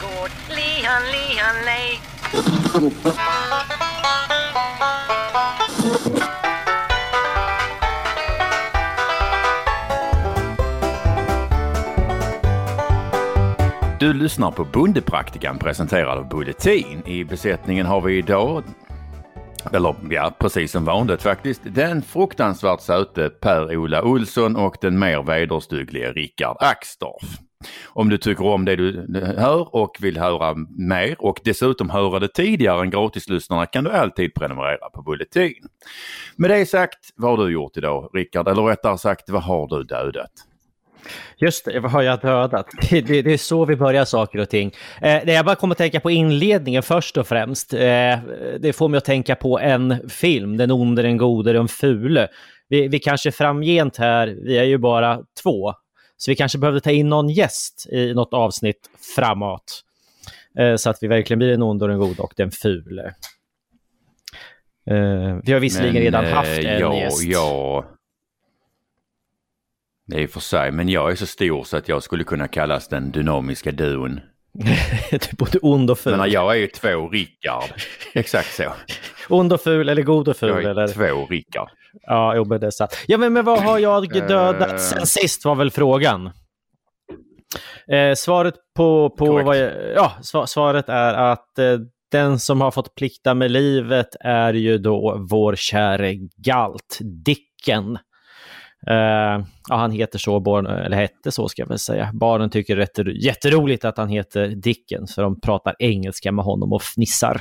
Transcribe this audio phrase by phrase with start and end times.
[0.00, 0.30] gård.
[0.48, 2.00] Lihan, lihan, lej.
[14.00, 17.02] Du lyssnar på Bondepraktikan presenterad av Bulletin.
[17.06, 18.64] I besättningen har vi idag,
[19.72, 26.12] eller ja, precis som vanligt faktiskt, den fruktansvärt söte Per-Ola Olsson och den mer vederstygglige
[26.12, 27.47] Rickard Axdorff.
[27.86, 32.28] Om du tycker om det du hör och vill höra mer och dessutom höra det
[32.28, 35.68] tidigare än gratislyssnarna kan du alltid prenumerera på Bulletin.
[36.36, 38.48] Med det sagt, vad har du gjort idag Rickard?
[38.48, 40.30] Eller rättare sagt, vad har du dödat?
[41.36, 42.66] Just det, vad har jag dödat?
[42.90, 44.72] Det, det, det, är så vi börjar saker och ting.
[45.00, 47.74] Eh, det jag bara kommer att tänka på inledningen först och främst.
[47.74, 47.78] Eh,
[48.60, 52.28] det får mig att tänka på en film, Den onde, den gode, den fule.
[52.68, 55.74] Vi, vi kanske framgent här, vi är ju bara två,
[56.18, 59.84] så vi kanske behövde ta in någon gäst i något avsnitt framåt.
[60.58, 63.14] Eh, så att vi verkligen blir den onde, den gode och den fule.
[64.90, 67.22] Eh, vi har visserligen Men, redan haft en ja, gäst.
[67.22, 67.84] Ja.
[70.06, 72.88] Det är för sig, men jag är så stor så att jag skulle kunna kallas
[72.88, 74.20] den dynamiska duon.
[74.52, 74.70] du
[75.16, 76.16] är både ond och ful.
[76.16, 77.70] Men jag är ju två Rickard.
[78.14, 78.72] Exakt så.
[79.28, 80.48] ond och ful eller god och ful?
[80.48, 80.88] Jag är eller?
[80.88, 81.68] två Rickard.
[81.92, 82.96] Ja, jo, men det är sant.
[83.06, 84.76] Ja, men, men vad har jag dödat uh...
[84.76, 86.30] sen sist var väl frågan.
[87.92, 91.78] Eh, svaret på, på vad jag, ja, svaret är att eh,
[92.10, 97.98] den som har fått plikta med livet är ju då vår käre Galt, Dicken.
[98.90, 102.10] Uh, ja, han heter så, barn, eller hette så ska jag väl säga.
[102.14, 106.72] Barnen tycker det är jätteroligt att han heter Dicken, för de pratar engelska med honom
[106.72, 107.34] och fnissar.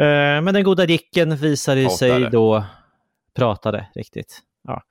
[0.00, 2.64] Uh, men den goda Dicken visade ju sig då...
[3.38, 4.42] Pratade, riktigt.
[4.68, 4.82] Ja.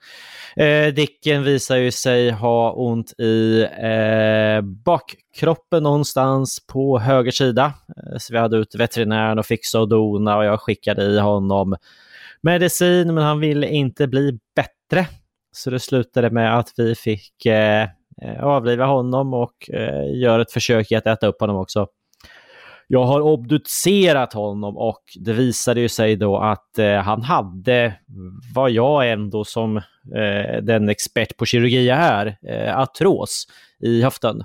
[0.64, 7.74] Eh, Dicken visar ju sig ha ont i eh, bakkroppen någonstans på höger sida.
[7.98, 11.76] Eh, så vi hade ut veterinären och fixa och dona och jag skickade i honom
[12.42, 15.08] medicin, men han ville inte bli bättre.
[15.52, 17.88] Så det slutade med att vi fick eh,
[18.22, 21.88] eh avliva honom och eh, göra ett försök i att äta upp honom också.
[22.88, 27.94] Jag har obducerat honom och det visade ju sig då att eh, han hade,
[28.56, 29.78] vad jag ändå som
[30.16, 33.48] eh, den expert på kirurgi jag är, eh, artros
[33.80, 34.44] i höften.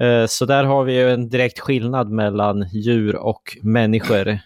[0.00, 4.38] Eh, så där har vi ju en direkt skillnad mellan djur och människor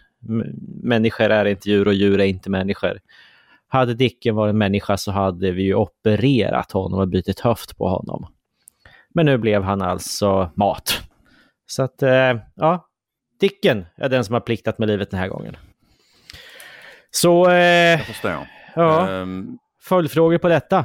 [0.83, 2.99] människor är inte djur och djur är inte människor.
[3.69, 7.89] Hade Dicken varit en människa så hade vi ju opererat honom och bytt höft på
[7.89, 8.27] honom.
[9.15, 11.03] Men nu blev han alltså mat.
[11.67, 12.86] Så att, eh, ja,
[13.41, 15.57] Dicken är den som har pliktat med livet den här gången.
[17.11, 17.51] Så...
[17.51, 17.57] Eh,
[17.91, 18.47] jag förstår.
[18.75, 20.85] Ja, um, följdfrågor på detta?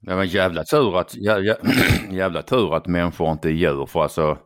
[0.00, 1.56] Det var jävla tur att, jävla,
[2.10, 3.86] jävla tur att människor inte är djur.
[3.86, 4.38] För alltså,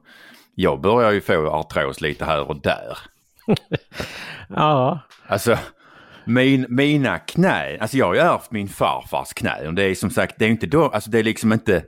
[0.55, 2.99] jag börjar ju få artros lite här och där.
[4.49, 5.01] ja.
[5.27, 5.59] Alltså,
[6.25, 9.67] min, mina knän, alltså jag har ju ärvt min farfars knä.
[9.67, 11.85] Och det är som sagt, det är inte då, alltså det är liksom inte,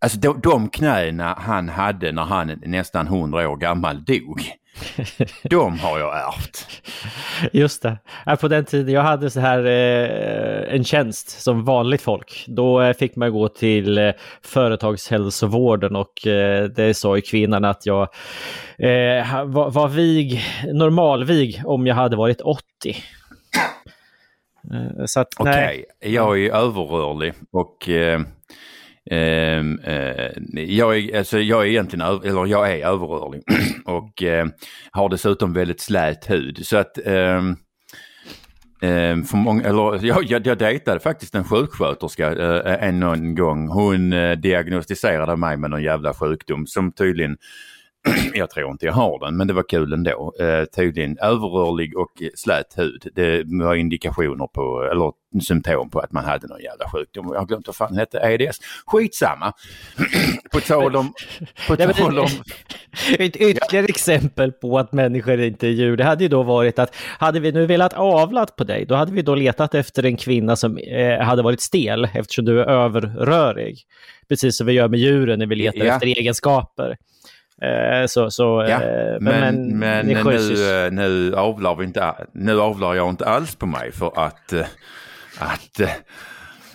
[0.00, 4.42] alltså de, de knäna han hade när han nästan hundra år gammal dog.
[5.42, 6.82] De har jag ärvt.
[7.52, 7.98] Just det.
[8.40, 12.44] På den tiden jag hade så här eh, en tjänst som vanligt folk.
[12.48, 14.10] Då eh, fick man gå till eh,
[14.42, 16.12] företagshälsovården och
[16.76, 18.08] det sa ju kvinnan att jag
[19.46, 20.42] var, vig,
[20.72, 22.62] normalvig om jag hade varit 80.
[24.72, 26.12] Eh, Okej, okay.
[26.12, 27.88] jag är överrörlig och
[29.12, 33.42] Uh, uh, jag, är, alltså, jag är egentligen eller jag är överrörlig
[33.84, 34.46] och uh,
[34.90, 36.66] har dessutom väldigt slät hud.
[36.66, 37.56] Så att ehm,
[38.82, 43.68] ehm, för många, eller, jag, jag, jag dejtade faktiskt en sjuksköterska eh, en, en gång.
[43.68, 44.10] Hon
[44.40, 47.36] diagnostiserade mig med någon jävla sjukdom som tydligen
[48.34, 50.34] jag tror inte jag har den, men det var kul ändå.
[50.40, 53.08] Eh, tydligen överrörlig och slät hud.
[53.14, 57.30] Det var indikationer på, eller symptom på att man hade någon jävla sjukdom.
[57.32, 58.58] Jag har glömt vad fan det hette, EDS.
[58.86, 59.52] Skitsamma.
[60.52, 61.12] på tal om...
[61.68, 62.28] På tal om...
[63.18, 63.88] Ett ytterligare ja.
[63.88, 67.52] exempel på att människor inte är djur, det hade ju då varit att hade vi
[67.52, 71.20] nu velat avlat på dig, då hade vi då letat efter en kvinna som eh,
[71.20, 73.78] hade varit stel eftersom du är överrörig.
[74.28, 75.94] Precis som vi gör med djuren när vi letar ja.
[75.94, 76.96] efter egenskaper.
[77.62, 82.60] Eh, så, så, ja, eh, men, men, men nu, eh, nu, avlar vi inte, nu
[82.60, 84.52] avlar jag inte alls på mig för att,
[85.38, 85.80] att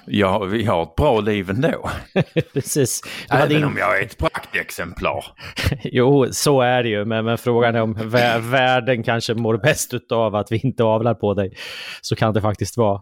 [0.05, 1.89] ja, vi har ett bra liv ändå.
[2.53, 3.01] Precis.
[3.29, 3.63] Du Även in...
[3.63, 5.25] om jag är ett praktexemplar.
[5.83, 7.05] jo, så är det ju.
[7.05, 11.13] Men, men frågan är om vä världen kanske mår bäst av att vi inte avlar
[11.13, 11.53] på dig.
[12.01, 13.01] Så kan det faktiskt vara.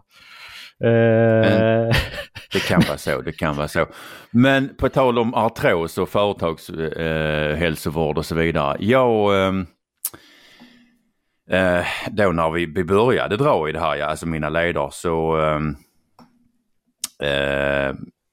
[0.80, 1.92] Men,
[2.52, 3.86] det kan vara så, det kan vara så.
[4.30, 8.76] Men på tal om artros och företagshälsovård eh, och så vidare.
[8.80, 9.66] Jag, ehm,
[11.50, 15.76] eh, då när vi, började dra i det här, ja, alltså mina ledare, så ehm,
[17.22, 17.92] eh,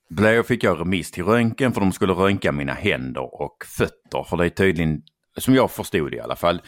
[0.10, 4.24] blev, fick jag remiss till röntgen för de skulle röntga mina händer och fötter.
[4.24, 5.02] För det är tydligen,
[5.38, 6.62] som jag förstod det i alla fall,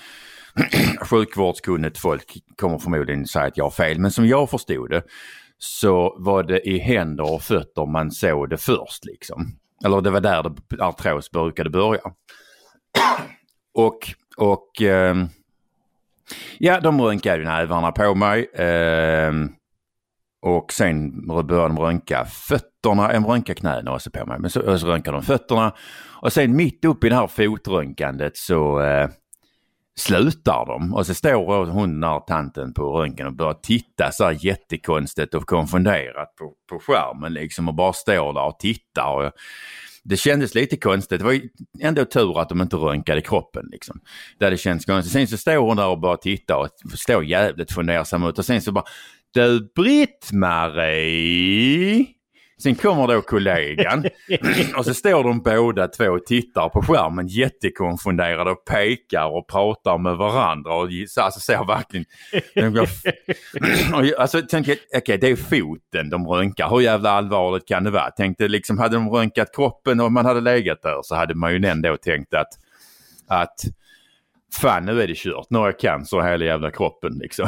[1.02, 5.04] sjukvårdskunnigt folk kommer förmodligen säga att jag har fel, men som jag förstod det
[5.64, 9.58] så var det i händer och fötter man såg det först liksom.
[9.86, 12.02] Eller det var där det, artros brukade börja.
[13.74, 13.98] och,
[14.38, 15.16] och eh,
[16.60, 18.46] ja, de röntgade nävarna på mig.
[18.46, 19.34] Eh,
[20.42, 24.88] och sen började de röntga fötterna, en röntga knäna också på mig, men så, så
[24.88, 25.76] röntgade de fötterna.
[26.22, 29.10] Och sen mitt uppe i det här fotröntgandet så eh,
[30.00, 34.38] slutar de och så står hon den tanten på röntgen och börjar titta så här
[34.46, 39.14] jättekonstigt och konfunderat på, på skärmen liksom och bara står där och tittar.
[39.14, 39.32] Och
[40.04, 41.20] det kändes lite konstigt.
[41.20, 41.42] Det var
[41.82, 44.00] ändå tur att de inte röntgade kroppen liksom.
[44.40, 45.14] Det hade känts konstigt.
[45.14, 48.62] Sen så står hon där och bara tittar och står jävligt fundersam ut och sen
[48.62, 48.86] så bara
[49.34, 51.02] Du Britt-Marie!
[52.64, 54.06] Sen kommer då kollegan
[54.78, 59.98] och så står de båda två och tittar på skärmen jättekonfunderade och pekar och pratar
[59.98, 62.06] med varandra och alltså ser verkligen...
[64.18, 66.70] alltså tänker okej okay, det är foten de röntgar.
[66.70, 68.12] Hur jävla allvarligt kan det vara?
[68.12, 71.68] Tänkte liksom hade de röntgat kroppen och man hade legat där så hade man ju
[71.68, 72.50] ändå tänkt att,
[73.28, 73.60] att
[74.54, 77.48] fan nu är det kört, nu har jag cancer i hela jävla kroppen liksom.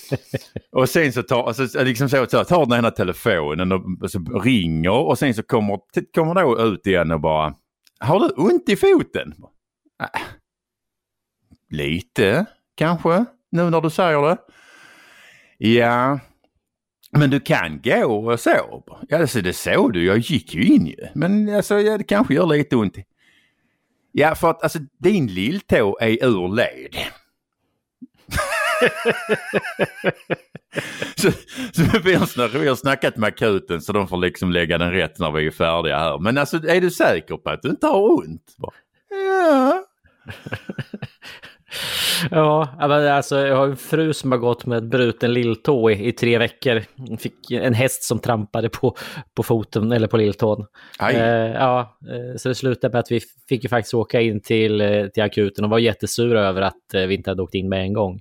[0.72, 4.90] och sen så tar, alltså, liksom så, så tar den ena telefonen och så ringer
[4.90, 5.78] och sen så kommer,
[6.14, 7.54] kommer då ut igen och bara
[8.00, 9.34] Har du ont i foten?
[10.02, 10.20] Äh,
[11.70, 14.36] lite kanske, nu när du säger det.
[15.58, 16.18] Ja,
[17.16, 18.84] men du kan gå och så.
[19.08, 20.96] Ja, alltså, det såg du, jag gick ju in ju.
[21.14, 22.96] Men alltså, ja, det kanske gör lite ont.
[24.12, 26.96] Ja, för att alltså din lilltå är ur led.
[31.16, 31.30] så,
[31.72, 35.18] så vi, har, vi har snackat med akuten så de får liksom lägga den rätt
[35.18, 36.18] när vi är färdiga här.
[36.18, 38.56] Men alltså är du säker på att du inte har ont?
[39.10, 39.84] Ja.
[42.30, 46.38] Ja, alltså jag har en fru som har gått med bruten lilltå i, i tre
[46.38, 46.82] veckor.
[47.18, 48.96] Fick en häst som trampade på,
[49.34, 50.66] på foten eller på lilltån.
[51.00, 54.80] Eh, ja, eh, så det slutade med att vi fick ju faktiskt åka in till,
[54.80, 57.80] eh, till akuten och var jättesura över att eh, vi inte hade åkt in med
[57.80, 58.20] en gång.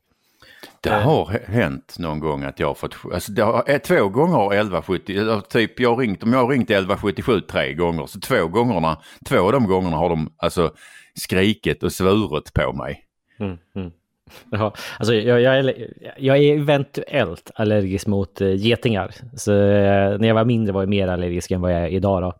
[0.82, 4.54] Det har hänt någon gång att jag har fått, alltså det har, två gånger har
[4.54, 8.98] 1170, typ jag har ringt, om jag har ringt 1177 tre gånger, så två gångerna,
[9.30, 10.72] två av de gångerna har de alltså
[11.16, 13.06] skrikit och svurit på mig.
[13.42, 13.92] Mm, mm.
[14.52, 19.12] Ja, alltså jag, jag, är, jag är eventuellt allergisk mot uh, getingar.
[19.36, 22.22] Så, uh, när jag var mindre var jag mer allergisk än vad jag är idag.
[22.22, 22.28] Då.
[22.28, 22.34] Uh,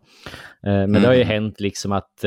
[0.64, 1.02] men mm.
[1.02, 1.34] det har ju mm.
[1.34, 2.26] hänt liksom att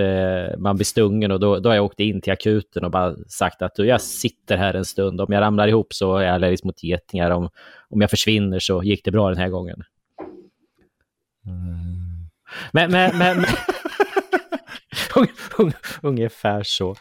[0.58, 3.62] man blir stungen och då, då har jag åkt in till akuten och bara sagt
[3.62, 5.20] att jag sitter här en stund.
[5.20, 7.30] Om jag ramlar ihop så är jag allergisk mot getingar.
[7.30, 7.48] Om,
[7.88, 9.82] om jag försvinner så gick det bra den här gången.
[11.46, 12.04] Mm.
[12.72, 13.44] Men, men, men,
[16.02, 16.90] Ungefär så.
[16.90, 16.96] Uh,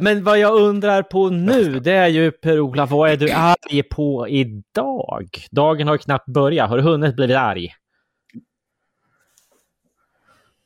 [0.00, 4.28] men vad jag undrar på nu, det är ju Per-Ola, vad är du arg på
[4.28, 5.28] idag?
[5.50, 6.70] Dagen har knappt börjat.
[6.70, 7.68] Har du hunnit bli arg?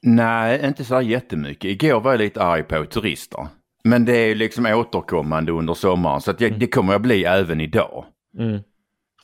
[0.03, 1.65] Nej, inte så jättemycket.
[1.65, 3.47] Igår var jag lite arg på turister.
[3.85, 6.59] Men det är liksom återkommande under sommaren så jag, mm.
[6.59, 8.05] det kommer jag bli även idag.
[8.39, 8.61] Mm.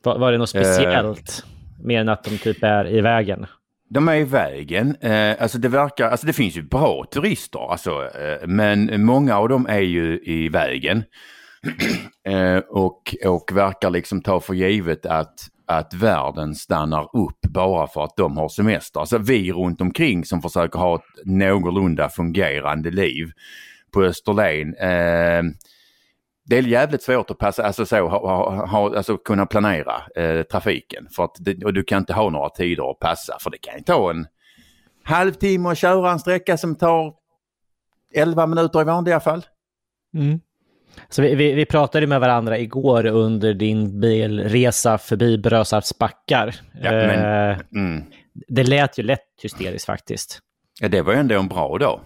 [0.03, 1.45] Var, var det något speciellt?
[1.45, 3.47] Uh, mer än att de typ är i vägen?
[3.91, 4.97] De är i vägen.
[5.01, 9.49] Eh, alltså det verkar, alltså det finns ju bra turister alltså, eh, men många av
[9.49, 11.05] dem är ju i vägen.
[12.29, 15.35] eh, och, och verkar liksom ta för givet att,
[15.67, 19.01] att världen stannar upp bara för att de har semester.
[19.01, 23.31] Alltså vi runt omkring som försöker ha ett någorlunda fungerande liv
[23.93, 25.43] på Österlen eh,
[26.49, 31.09] det är jävligt svårt att passa, alltså så, ha, ha, alltså kunna planera eh, trafiken.
[31.17, 33.75] För att det, och du kan inte ha några tider att passa för det kan
[33.75, 34.27] ju ta en
[35.03, 37.15] halvtimme att köra en sträcka som tar
[38.15, 39.47] 11 minuter i vanliga fall.
[40.15, 40.41] Mm.
[41.09, 46.55] Så vi, vi, vi, pratade med varandra igår under din bilresa förbi Brösarps backar.
[46.83, 48.05] Ja, men, eh, mm.
[48.49, 50.39] Det lät ju lätt hysteriskt faktiskt.
[50.81, 52.01] Ja, det var ju ändå en bra dag.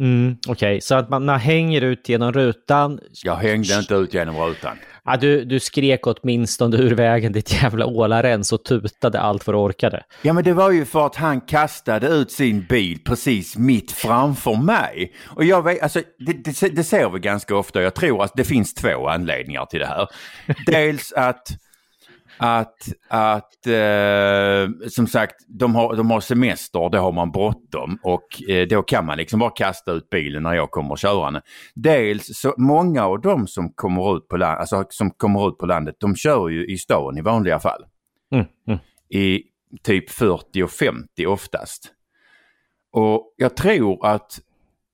[0.00, 0.80] Mm, Okej, okay.
[0.80, 3.00] så att man, hänger ut genom rutan.
[3.24, 4.76] Jag hängde inte ut genom rutan.
[5.04, 9.58] Ja, du, du skrek åtminstone ur vägen ditt jävla ålarens och tutade allt vad du
[9.58, 10.04] orkade.
[10.22, 14.54] Ja, men det var ju för att han kastade ut sin bil precis mitt framför
[14.54, 15.12] mig.
[15.26, 17.82] Och jag vet, alltså det, det, det ser vi ganska ofta.
[17.82, 20.08] Jag tror att det finns två anledningar till det här.
[20.66, 21.48] Dels att
[22.36, 22.76] att,
[23.08, 28.68] att eh, som sagt, de har, de har semester, då har man bråttom och eh,
[28.68, 31.42] då kan man liksom bara kasta ut bilen när jag kommer körande.
[31.74, 35.66] Dels så många av dem som kommer ut på, land, alltså, som kommer ut på
[35.66, 37.84] landet, de kör ju i stan i vanliga fall.
[38.32, 38.78] Mm, mm.
[39.08, 39.42] I
[39.82, 41.92] typ 40 och 50 oftast.
[42.92, 44.40] Och jag tror att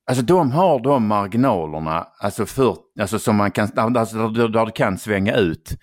[0.08, 4.72] Alltså de har de marginalerna alltså för, alltså som man kan, alltså där, där det
[4.72, 5.76] kan svänga ut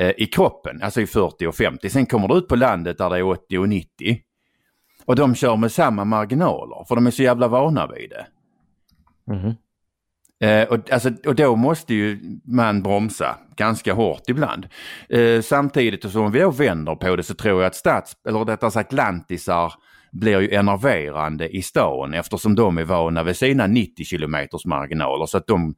[0.00, 1.90] i kroppen, alltså i 40 och 50.
[1.90, 4.20] Sen kommer du ut på landet där det är 80 och 90.
[5.04, 8.26] Och de kör med samma marginaler för de är så jävla vana vid det.
[9.32, 9.54] Mm.
[10.42, 14.68] Eh, och, alltså, och då måste ju man bromsa ganska hårt ibland.
[15.08, 18.16] Eh, samtidigt och så om vi då vänder på det så tror jag att stats,
[18.28, 19.72] eller rättare sagt lantisar
[20.12, 25.38] blir ju enerverande i stan eftersom de är vana vid sina 90 kilometers marginaler så
[25.38, 25.74] att de,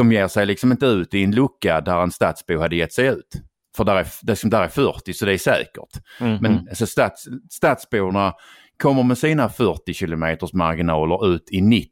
[0.00, 3.06] de ger sig liksom inte ut i en lucka där en stadsbo hade gett sig
[3.06, 3.42] ut.
[3.76, 6.20] För där är, det där är 40 så det är säkert.
[6.20, 6.38] Mm.
[6.42, 8.34] Men alltså, stads, stadsborna
[8.82, 11.90] kommer med sina 40 kilometers marginaler ut i 90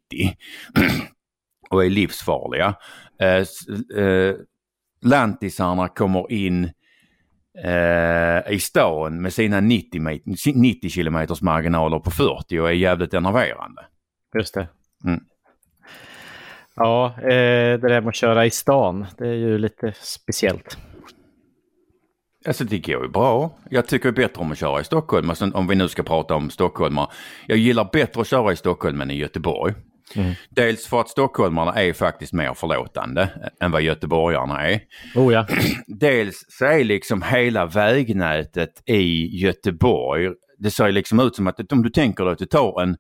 [1.71, 2.75] och är livsfarliga.
[3.21, 3.45] Eh,
[4.05, 4.35] eh,
[5.03, 6.65] lantisarna kommer in
[7.65, 10.01] eh, i stan med sina 90,
[10.55, 13.87] 90 kilometers marginaler på 40 och är jävligt enerverande.
[14.39, 14.69] Just det.
[15.05, 15.21] Mm.
[16.79, 17.29] Ja, eh,
[17.81, 20.79] det där med att köra i stan, det är ju lite speciellt.
[22.47, 23.59] Alltså det går ju bra.
[23.71, 26.51] Jag tycker bättre om att köra i Stockholm, alltså, om vi nu ska prata om
[26.51, 26.99] Stockholm.
[27.47, 29.75] Jag gillar bättre att köra i Stockholm än i Göteborg.
[30.17, 30.35] Mm.
[30.51, 33.29] Dels för att stockholmarna är faktiskt mer förlåtande
[33.61, 34.81] än vad göteborgarna är.
[35.15, 35.47] Oh ja.
[35.87, 41.83] Dels så är liksom hela vägnätet i Göteborg, det ser liksom ut som att om
[41.83, 42.97] du tänker dig att du tar en,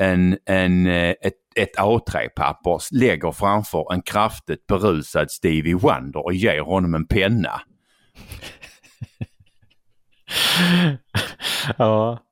[0.00, 6.60] en, en, eh, ett, ett A3-papper, lägger framför en kraftigt berusad Stevie Wonder och ger
[6.60, 7.60] honom en penna.
[11.78, 12.25] ja.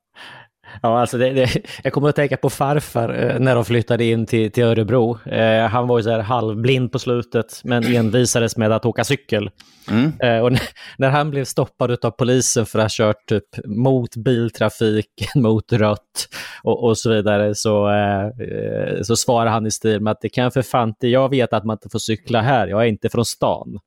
[0.81, 4.25] Ja, alltså det, det, jag kommer att tänka på farfar eh, när de flyttade in
[4.25, 5.19] till, till Örebro.
[5.25, 9.49] Eh, han var ju så här halvblind på slutet, men envisades med att åka cykel.
[9.89, 10.11] Mm.
[10.19, 10.61] Eh, och när,
[10.97, 16.27] när han blev stoppad av polisen för att ha kört typ mot biltrafik, mot rött
[16.63, 20.51] och, och så vidare, så, eh, så svarade han i stil med att det kan
[20.51, 23.25] för fan inte jag vet att man inte får cykla här, jag är inte från
[23.25, 23.79] stan.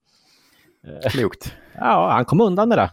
[1.10, 1.52] Klokt.
[1.80, 2.90] Ja, han kom undan med det.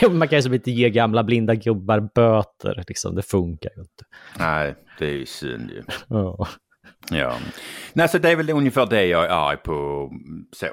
[0.10, 2.84] man kan ju som inte ge gamla blinda gubbar böter.
[2.88, 3.14] Liksom.
[3.14, 4.04] Det funkar ju inte.
[4.38, 5.82] Nej, det är ju synd ju.
[6.08, 6.48] Ja.
[7.10, 7.38] Ja.
[7.92, 10.10] Nej, så det är väl ungefär det jag är arg på,
[10.52, 10.66] så,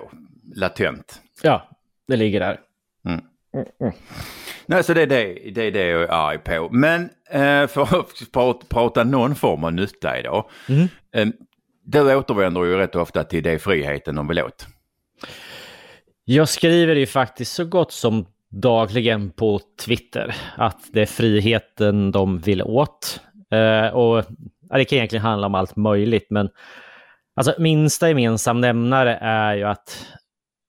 [0.55, 1.21] latent.
[1.41, 1.69] ja,
[2.07, 2.59] det ligger där.
[3.05, 3.21] Mm.
[4.65, 6.69] Nej, så det är det, det är det jag är arg på.
[6.71, 10.49] Men eh, för att prata, prata någon form av nytta idag.
[10.69, 10.87] Mm.
[11.11, 11.27] Eh,
[11.83, 14.67] du återvänder ju rätt ofta till det friheten de vill åt.
[16.25, 22.39] Jag skriver ju faktiskt så gott som dagligen på Twitter att det är friheten de
[22.39, 23.21] vill åt.
[23.51, 24.25] Eh, och
[24.69, 26.49] ja, Det kan egentligen handla om allt möjligt, men
[27.35, 30.05] alltså, minsta gemensam nämnare är ju att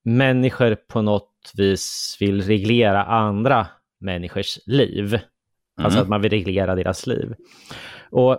[0.05, 3.67] människor på något vis vill reglera andra
[4.01, 5.07] människors liv.
[5.15, 5.21] Mm.
[5.85, 7.35] Alltså att man vill reglera deras liv.
[8.11, 8.39] Och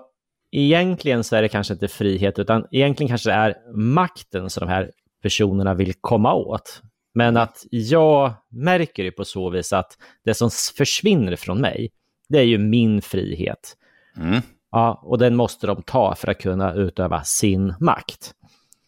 [0.51, 4.73] egentligen så är det kanske inte frihet, utan egentligen kanske det är makten som de
[4.73, 4.91] här
[5.21, 6.81] personerna vill komma åt.
[7.19, 11.91] Men att jag märker ju på så vis att det som försvinner från mig,
[12.29, 13.77] det är ju min frihet.
[14.17, 14.41] Mm.
[14.71, 18.33] Ja, och den måste de ta för att kunna utöva sin makt.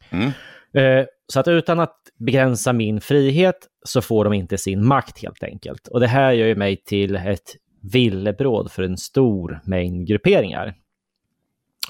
[0.09, 0.31] Mm.
[0.73, 5.43] Eh, så att utan att begränsa min frihet så får de inte sin makt helt
[5.43, 5.88] enkelt.
[5.88, 10.73] Och det här gör ju mig till ett villebråd för en stor mängd grupperingar.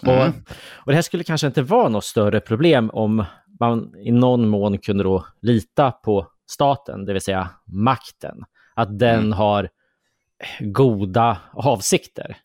[0.03, 0.19] Mm.
[0.19, 0.35] Och,
[0.71, 3.25] och det här skulle kanske inte vara något större problem om
[3.61, 8.43] man i någon mån kunde då lita på staten, det vill säga makten.
[8.73, 9.31] Att den Mm.
[9.33, 9.69] har
[10.59, 12.37] goda avsikter.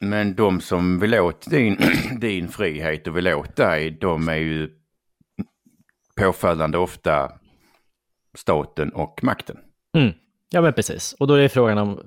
[0.00, 1.78] Men de som vill åt din,
[2.20, 4.70] din frihet och vill åt dig, de är ju
[6.16, 7.32] påfallande ofta
[8.34, 9.56] staten och makten.
[9.96, 10.12] Mm.
[10.50, 11.12] Ja, men precis.
[11.18, 12.00] Och då är det frågan om,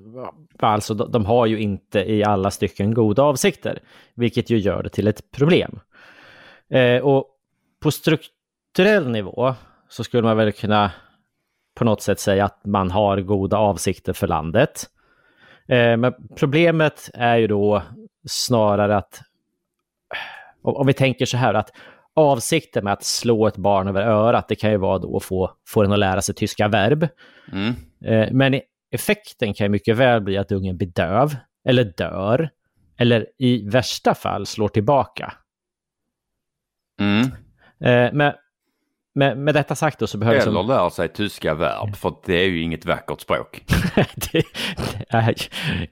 [0.58, 3.78] alltså de, de har ju inte i alla stycken goda avsikter,
[4.14, 5.80] vilket ju gör det till ett problem.
[6.68, 7.24] Eh, och
[7.82, 9.54] på strukturell nivå
[9.88, 10.92] så skulle man väl kunna
[11.74, 14.86] på något sätt säga att man har goda avsikter för landet.
[15.68, 17.82] Eh, men problemet är ju då
[18.28, 19.20] snarare att,
[20.62, 21.70] om, vi tänker så här, att
[22.14, 25.50] avsikten med att slå ett barn över örat, det kan ju vara då att få,
[25.68, 27.08] få den att lära sig tyska verb.
[27.52, 27.74] Mm.
[28.04, 31.36] Eh, Men effekten kan ju mycket väl bli att ungen blir döv,
[31.68, 32.50] eller dör,
[32.98, 35.32] eller i värsta fall slår tillbaka.
[37.00, 37.30] Mm.
[37.80, 38.32] Eh, Men,
[39.16, 40.40] med, med detta sagt då så behöver...
[40.40, 40.66] Eller som...
[40.66, 43.64] lär sig tyska verb, för det är ju inget vackert språk.
[44.14, 44.42] det,
[45.12, 45.34] nej,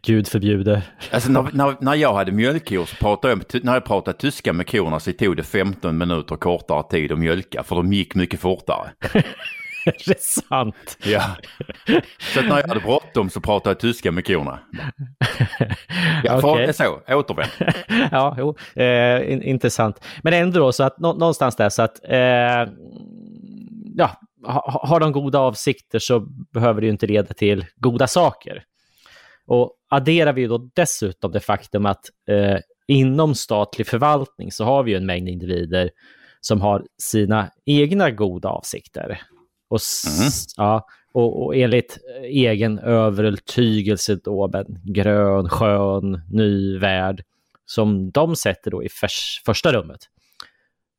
[0.03, 0.83] Gud förbjuder.
[1.11, 4.71] Alltså när, när, när jag hade mjölkkor så pratade jag, när jag pratade tyska med
[4.71, 8.91] korna så tog det 15 minuter kortare tid att mjölka, för de gick mycket fortare.
[9.87, 10.99] är det sant?
[11.05, 11.37] Ja.
[12.19, 14.59] Så när jag hade bråttom så pratade jag tyska med korna.
[16.25, 16.73] Ja, okay.
[16.73, 17.50] så, återvänd.
[18.12, 20.05] ja, jo, eh, in, intressant.
[20.23, 22.73] Men ändå så att nå, någonstans där så att eh,
[23.95, 24.11] ja,
[24.47, 26.21] ha, har de goda avsikter så
[26.53, 28.64] behöver det ju inte leda till goda saker.
[29.47, 34.91] Och adderar vi då dessutom det faktum att eh, inom statlig förvaltning så har vi
[34.91, 35.91] ju en mängd individer
[36.41, 39.21] som har sina egna goda avsikter.
[39.68, 39.80] Och,
[40.18, 40.30] mm.
[40.56, 47.23] ja, och, och enligt egen övertygelse då en grön, skön, ny värld
[47.66, 50.00] som de sätter då i förs, första rummet.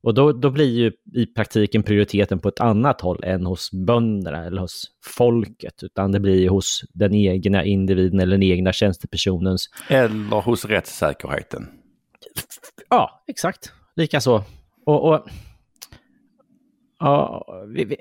[0.04, 4.46] Och då, då blir ju i praktiken prioriteten på ett annat håll än hos bönderna
[4.46, 9.70] eller hos folket, utan det blir hos den egna individen eller den egna tjänstepersonens...
[9.88, 11.68] Eller hos rättssäkerheten.
[12.90, 13.72] Ja, exakt.
[13.96, 14.44] Likaså.
[14.86, 15.26] Och, och
[17.00, 17.96] ja, vi, vi,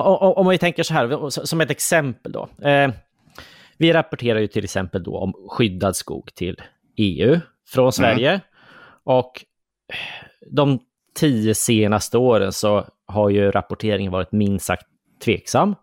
[0.00, 2.48] om vi tänker så här, som ett exempel då.
[2.68, 2.90] Eh,
[3.78, 6.56] vi rapporterar ju till exempel då om skyddad skog till
[6.96, 7.92] EU från mm.
[7.92, 8.28] Sverige.
[8.28, 8.40] Mm.
[9.04, 9.44] Och
[10.50, 10.78] de
[11.14, 14.86] tio senaste åren så har ju rapporteringen varit minst sagt
[15.24, 15.74] tveksam.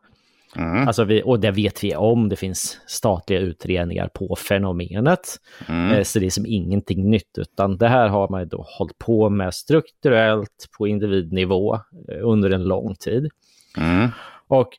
[0.56, 0.88] Mm.
[0.88, 5.40] Alltså vi, och det vet vi om, det finns statliga utredningar på fenomenet.
[5.70, 5.92] Mm.
[5.92, 9.30] Eh, så det är som ingenting nytt, utan det här har man då hållit på
[9.30, 13.30] med strukturellt på individnivå eh, under en lång tid.
[13.78, 14.10] Mm.
[14.48, 14.70] Och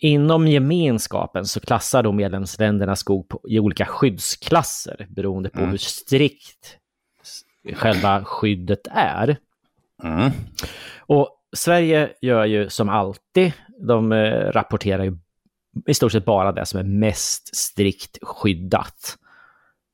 [0.00, 5.70] inom gemenskapen så klassar då medlemsländerna skog på, i olika skyddsklasser beroende på mm.
[5.70, 6.78] hur strikt
[7.74, 9.36] själva skyddet är.
[10.02, 10.30] Mm.
[10.98, 15.18] Och Sverige gör ju som alltid, de eh, rapporterar ju
[15.86, 19.16] i stort sett bara det som är mest strikt skyddat.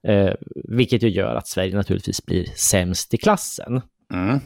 [0.09, 3.83] Eh, vilket ju gör att Sverige naturligtvis blir sämst i klassen.
[4.13, 4.41] Mm.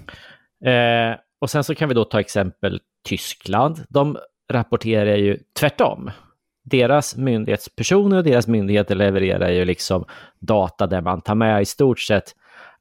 [0.64, 3.84] Eh, och sen så kan vi då ta exempel Tyskland.
[3.88, 4.18] De
[4.52, 6.10] rapporterar ju tvärtom.
[6.64, 10.04] Deras myndighetspersoner och deras myndigheter levererar ju liksom
[10.38, 12.34] data där man tar med i stort sett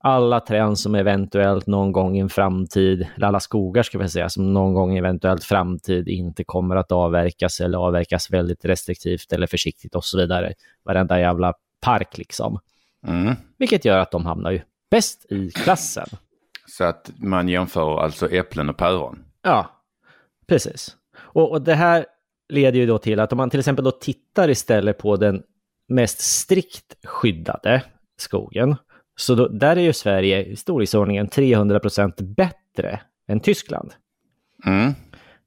[0.08, 4.30] alla träd som eventuellt någon gång i en framtid, eller alla skogar ska vi säga,
[4.30, 9.48] som någon gång i eventuellt framtid inte kommer att avverkas eller avverkas väldigt restriktivt eller
[9.48, 10.54] försiktigt och så vidare.
[10.84, 12.60] Varenda jävla park liksom.
[13.08, 13.36] Mm.
[13.58, 14.62] Vilket gör att de hamnar ju
[14.92, 16.08] bäst i klassen.
[16.68, 19.24] Så att man jämför alltså äpplen och päron?
[19.42, 19.70] Ja,
[20.48, 20.96] precis.
[21.18, 22.06] Och, och det här
[22.50, 25.44] leder ju då till att om man till exempel då tittar istället på den
[25.88, 27.84] mest strikt skyddade
[28.18, 28.76] skogen,
[29.16, 33.94] så då, där är ju Sverige i storleksordningen 300 procent bättre än Tyskland.
[34.66, 34.88] Mm.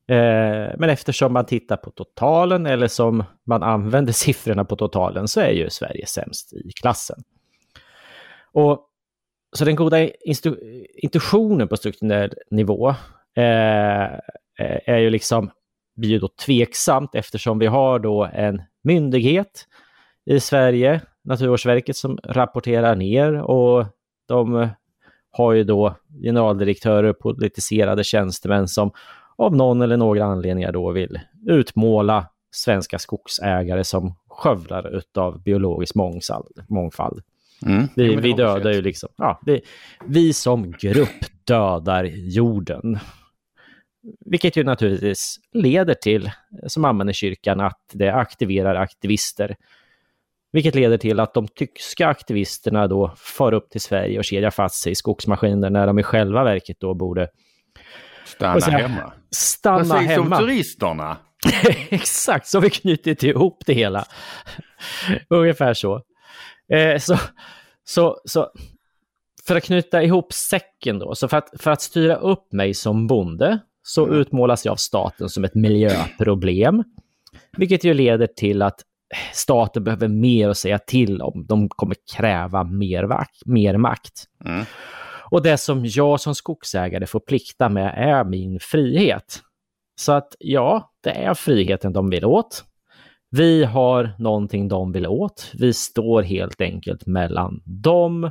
[0.08, 5.40] Eh, men eftersom man tittar på totalen eller som man använder siffrorna på totalen så
[5.40, 7.22] är ju Sverige sämst i klassen.
[8.52, 8.84] Och
[9.52, 10.08] så den goda
[10.94, 12.94] intuitionen på strukturell nivå
[13.38, 14.18] eh,
[14.87, 15.51] är ju liksom,
[15.96, 19.66] blir ju då tveksamt eftersom vi har då en myndighet
[20.31, 23.87] i Sverige Naturvårdsverket som rapporterar ner och
[24.29, 24.68] de
[25.31, 28.90] har ju då generaldirektörer, politiserade tjänstemän som
[29.38, 35.94] av någon eller några anledningar då vill utmåla svenska skogsägare som skövlare av biologisk
[36.68, 37.22] mångfald.
[37.66, 37.88] Mm.
[37.96, 39.61] Vi, vi dödar ju liksom, ja, vi,
[40.05, 42.98] vi som grupp dödar jorden.
[44.27, 46.31] Vilket ju naturligtvis leder till,
[46.66, 49.57] som använder kyrkan, att det aktiverar aktivister
[50.53, 54.83] vilket leder till att de tyska aktivisterna då far upp till Sverige och kedjar fast
[54.83, 57.29] sig i skogsmaskiner när de i själva verket då borde
[58.25, 59.12] Stanna säga, hemma.
[59.31, 60.37] Stanna Precis hemma.
[60.37, 61.16] som turisterna.
[61.88, 64.05] Exakt, så har vi knutit ihop det hela.
[65.29, 66.03] Ungefär så.
[66.73, 67.16] Eh, så,
[67.85, 68.21] så.
[68.25, 68.51] Så
[69.47, 73.07] för att knyta ihop säcken då, så för att, för att styra upp mig som
[73.07, 74.20] bonde så mm.
[74.20, 76.85] utmålas jag av staten som ett miljöproblem.
[77.57, 78.81] Vilket ju leder till att
[79.33, 81.46] staten behöver mer att säga till om.
[81.46, 84.24] De kommer kräva mer, mer makt.
[84.44, 84.64] Mm.
[85.31, 89.42] Och det som jag som skogsägare får plikta med är min frihet.
[90.01, 92.64] Så att ja, det är friheten de vill åt.
[93.31, 95.51] Vi har någonting de vill åt.
[95.55, 98.31] Vi står helt enkelt mellan dem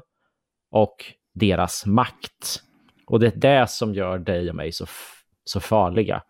[0.71, 0.95] och
[1.33, 2.61] deras makt.
[3.07, 4.85] Och det är det som gör dig och mig så,
[5.49, 6.23] så farliga.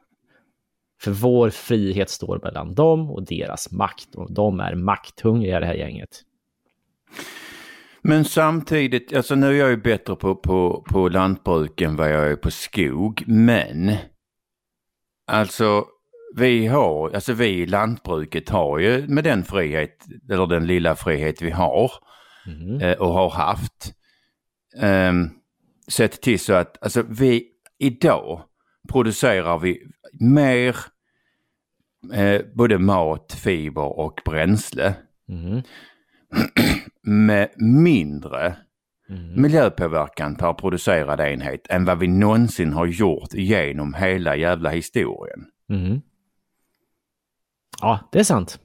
[1.02, 5.74] För vår frihet står mellan dem och deras makt och de är makthungriga det här
[5.74, 6.10] gänget.
[8.02, 12.32] Men samtidigt, alltså nu är jag ju bättre på, på, på lantbruk än vad jag
[12.32, 13.24] är på skog.
[13.28, 13.96] Men
[15.28, 15.86] alltså
[16.36, 21.42] vi har, alltså vi i lantbruket har ju med den frihet, eller den lilla frihet
[21.42, 21.92] vi har
[22.48, 23.00] Mm.
[23.00, 23.94] och har haft,
[24.82, 25.14] eh,
[25.88, 28.42] sett till så att alltså vi idag
[28.88, 29.80] producerar vi
[30.20, 30.76] mer
[32.14, 34.94] eh, både mat, fiber och bränsle
[35.30, 35.62] Mm.
[37.04, 38.56] med mindre
[39.10, 39.42] Mm.
[39.42, 45.46] miljöpåverkan per producerad enhet än vad vi någonsin har gjort genom hela jävla historien.
[45.70, 46.02] Mm.
[47.82, 48.60] Ja, det är sant.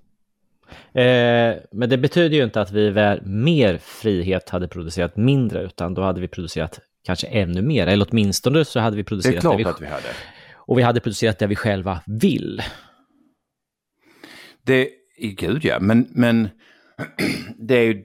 [0.93, 5.95] Eh, men det betyder ju inte att vi med mer frihet hade producerat mindre, utan
[5.95, 7.87] då hade vi producerat kanske ännu mer.
[7.87, 10.09] Eller åtminstone så hade vi Det är producerat klart vi, att vi hade.
[10.55, 12.63] och vi hade producerat det vi själva vill.
[14.63, 14.89] Det,
[15.19, 16.49] gud ja, men, men
[17.59, 18.05] det är ju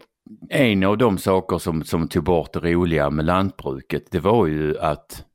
[0.50, 4.12] en av de saker som, som tog bort det roliga med lantbruket.
[4.12, 5.26] Det var ju att,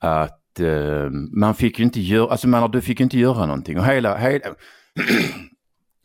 [0.00, 3.78] att eh, man fick ju inte göra, alltså man, du fick ju inte göra någonting.
[3.78, 4.46] Och hela, hela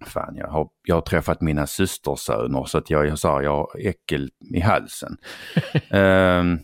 [0.06, 3.70] Fan, jag har, jag har träffat mina systersöner så att jag, jag sa jag har
[3.80, 5.18] äckel i halsen.
[5.90, 6.60] Ehm,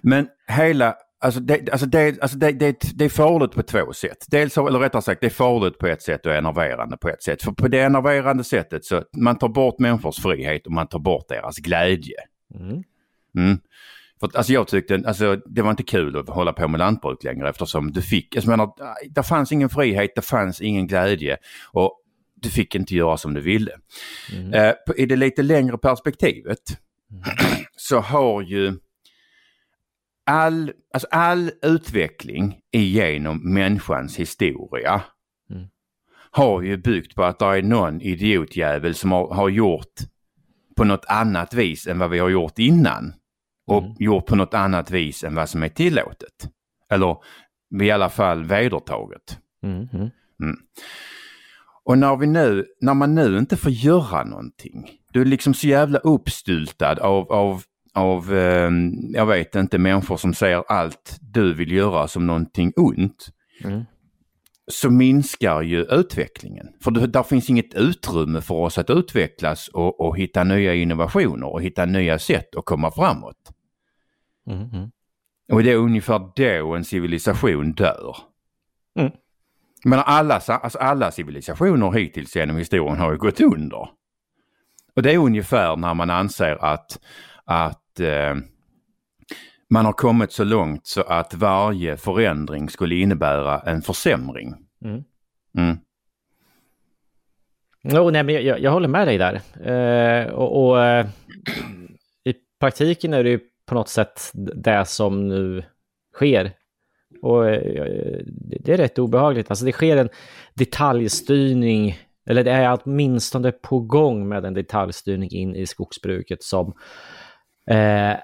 [0.00, 4.26] men hela, alltså, det, alltså, det, alltså det, det, det är farligt på två sätt.
[4.28, 7.42] Dels, eller rättare sagt, det är farligt på ett sätt och enerverande på ett sätt.
[7.42, 11.28] För på det enerverande sättet så man tar bort människors frihet och man tar bort
[11.28, 12.16] deras glädje.
[12.54, 12.82] Mm.
[13.36, 13.58] Mm.
[14.20, 17.48] För alltså jag tyckte, alltså det var inte kul att hålla på med lantbruk längre
[17.48, 18.72] eftersom du fick, alltså, jag menar,
[19.10, 21.36] det fanns ingen frihet, det fanns ingen glädje
[21.72, 22.00] och
[22.34, 23.72] du fick inte göra som du ville.
[24.32, 24.54] Mm.
[24.54, 26.58] Eh, på, I det lite längre perspektivet
[27.76, 28.74] så har ju
[30.30, 35.02] all, alltså all utveckling genom människans historia
[35.50, 35.68] Mm.
[36.30, 39.94] har ju byggt på att det är någon idiotjävel som har, har gjort
[40.76, 43.12] på något annat vis än vad vi har gjort innan.
[43.66, 43.94] Och Mm.
[43.98, 46.48] gjort på något annat vis än vad som är tillåtet.
[46.90, 47.16] Eller
[47.82, 49.38] i alla fall vedertaget.
[49.62, 49.88] Mm.
[49.92, 50.56] Mm.
[51.84, 55.66] Och när, vi nu, när man nu inte får göra någonting, du är liksom så
[55.66, 57.62] jävla uppstyltad av, av,
[57.94, 58.70] av eh,
[59.12, 63.28] jag vet inte, människor som ser allt du vill göra som någonting ont.
[63.64, 63.84] Mm.
[64.66, 66.68] Så minskar ju utvecklingen.
[66.84, 71.46] För det, där finns inget utrymme för oss att utvecklas och, och hitta nya innovationer
[71.46, 73.52] och hitta nya sätt att komma framåt.
[74.46, 74.70] Mm.
[74.72, 74.90] Mm.
[75.52, 78.16] Och det är ungefär då en civilisation dör.
[78.98, 79.12] Mm.
[79.84, 83.88] Men alla, alltså alla civilisationer hittills genom historien har ju gått under.
[84.96, 87.00] Och det är ungefär när man anser att,
[87.44, 88.34] att eh,
[89.70, 94.54] man har kommit så långt så att varje förändring skulle innebära en försämring.
[94.84, 95.04] Mm.
[95.58, 95.76] Mm.
[97.82, 99.40] Jo, nej, men jag, jag håller med dig där.
[99.70, 101.06] Eh, och och eh,
[102.24, 105.64] i praktiken är det ju på något sätt det som nu
[106.14, 106.52] sker.
[107.22, 108.20] Och eh,
[108.60, 109.50] det är rätt obehagligt.
[109.50, 110.08] Alltså det sker en
[110.54, 116.74] detaljstyrning, eller det är åtminstone på gång med en detaljstyrning in i skogsbruket som
[117.66, 118.16] eh,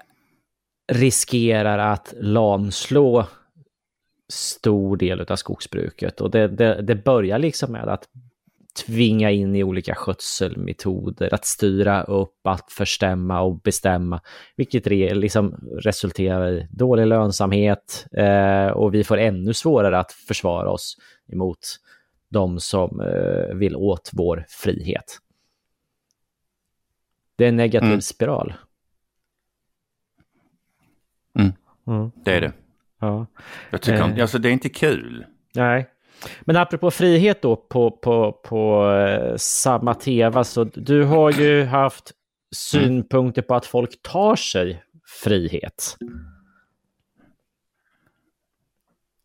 [0.91, 3.27] riskerar att lamslå
[4.29, 6.21] stor del av skogsbruket.
[6.21, 8.07] Och det, det, det börjar liksom med att
[8.85, 14.21] tvinga in i olika skötselmetoder, att styra upp, att förstämma och bestämma,
[14.55, 20.69] vilket re, liksom resulterar i dålig lönsamhet eh, och vi får ännu svårare att försvara
[20.69, 20.97] oss
[21.31, 21.59] emot
[22.29, 25.17] de som eh, vill åt vår frihet.
[27.35, 28.01] Det är en negativ Mm.
[28.01, 28.53] spiral.
[31.87, 32.11] Mm.
[32.25, 32.53] Det är det.
[32.99, 33.25] Ja.
[33.69, 34.21] Jag tycker Eh.
[34.21, 35.25] alltså det är inte kul.
[35.55, 35.87] Nej.
[36.41, 42.11] Men apropå frihet då på, på, på eh, samma teva, så du har ju haft
[42.55, 44.83] synpunkter på att folk tar sig
[45.23, 45.97] frihet.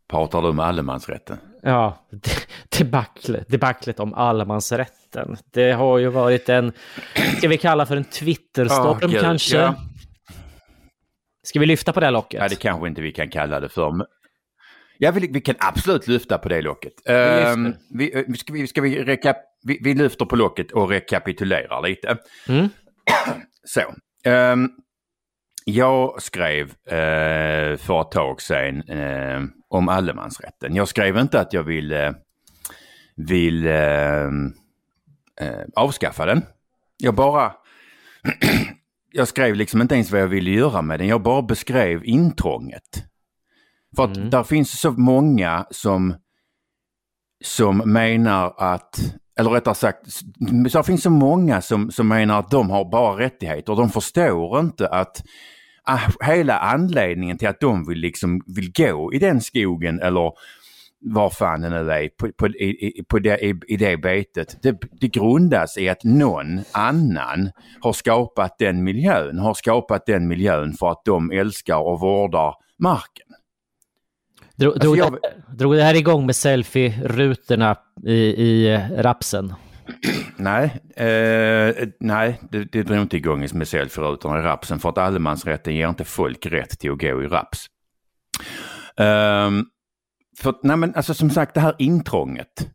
[0.09, 1.37] Pratar du med allemansrätten?
[1.63, 5.37] Ja, de- debaclet, debaclet om allemansrätten.
[5.51, 6.73] Det har ju varit en,
[7.39, 9.57] ska vi kalla för en Twitterstorm gud, kanske?
[9.57, 9.75] ja.
[11.53, 12.41] Ska vi lyfta på det locket?
[12.41, 13.91] Ja, det kanske inte vi kan kalla det för.
[13.91, 14.07] men-
[14.99, 16.93] Ja, vi, vi kan absolut lyfta på det locket.
[17.09, 22.17] Ehm, vi, ska vi, ska vi, rekap, vi, vi lyfter på locket och rekapitulerar lite.
[22.49, 22.69] Mm.
[23.65, 23.81] Så.
[24.25, 24.69] ehm,
[25.65, 30.75] jag skrev eh, för ett tag sedan eh, om allemansrätten.
[30.75, 32.11] Jag skrev inte att jag vill, eh,
[33.17, 34.29] vill eh,
[35.77, 36.43] avskaffa den.
[36.99, 37.53] Jag bara...
[39.13, 41.09] jag skrev liksom inte ens vad jag ville göra med den.
[41.09, 43.05] Jag bara beskrev intrånget.
[43.97, 44.31] För att Mm.
[44.31, 46.15] där finns så många som,
[47.45, 50.25] som menar att eller rättare sagt, så
[50.79, 53.77] det finns så många som, som menar att de har bara rättigheter.
[53.77, 55.23] De förstår inte att
[55.85, 60.33] ah, hela anledningen till att de vill, liksom, vill gå i den skogen eller
[61.03, 64.63] var fan det nu är, på, på, i, på det, i, i det betet.
[64.63, 70.73] Det, det grundas i att någon annan har skapat den miljön, har skapat den miljön
[70.73, 73.27] för att de älskar och vårdar marken.
[74.57, 75.13] Drog, alltså jag...
[75.13, 79.55] det, drog det här igång med selfie-rutorna i, i rapsen?
[80.37, 80.65] Nej,
[80.97, 85.89] eh, nej det, det drog inte igång med selfie-rutorna i rapsen för att allemansrätten ger
[85.89, 87.67] inte folk rätt till att gå i raps.
[88.97, 89.67] Um,
[90.39, 92.71] för, nej men alltså som sagt det här intrånget.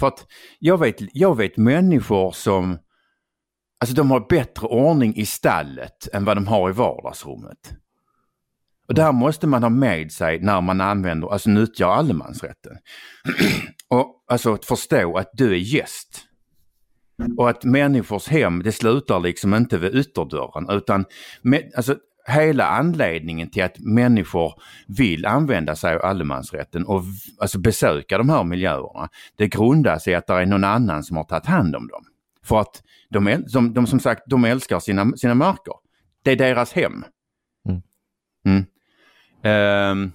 [0.00, 0.26] För att
[0.58, 2.78] jag vet, jag vet människor som,
[3.80, 7.74] alltså de har bättre ordning i stallet än vad de har i vardagsrummet.
[8.88, 12.76] Och det här måste man ha med sig när man använder, alltså nyttjar allemansrätten.
[13.88, 16.24] och alltså att förstå att du är gäst.
[17.36, 21.04] Och att människors hem, det slutar liksom inte vid ytterdörren utan
[21.42, 24.54] med, alltså, hela anledningen till att människor
[24.86, 27.02] vill använda sig av allemansrätten och
[27.40, 31.24] alltså besöka de här miljöerna, det grundas i att det är någon annan som har
[31.24, 32.04] tagit hand om dem.
[32.44, 35.74] För att de, de, de som sagt, de älskar sina, sina marker.
[36.22, 37.04] Det är deras hem.
[37.68, 37.82] Mm.
[38.44, 38.66] Mm.
[39.92, 40.12] Um,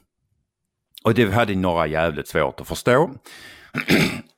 [1.04, 3.12] och det hade några jävligt svårt att förstå.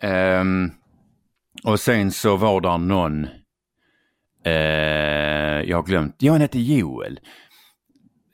[0.03, 0.71] um,
[1.63, 3.27] och sen så var där någon,
[4.47, 7.19] uh, jag har glömt, ja han hette Joel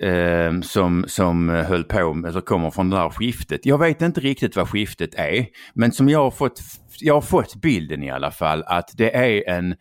[0.01, 3.65] eh, som, som höll på, med, eller kommer från det där skiftet.
[3.65, 6.61] Jag vet inte riktigt vad skiftet är, men som jag har fått,
[6.99, 9.75] jag har fått bilden i alla fall att det är en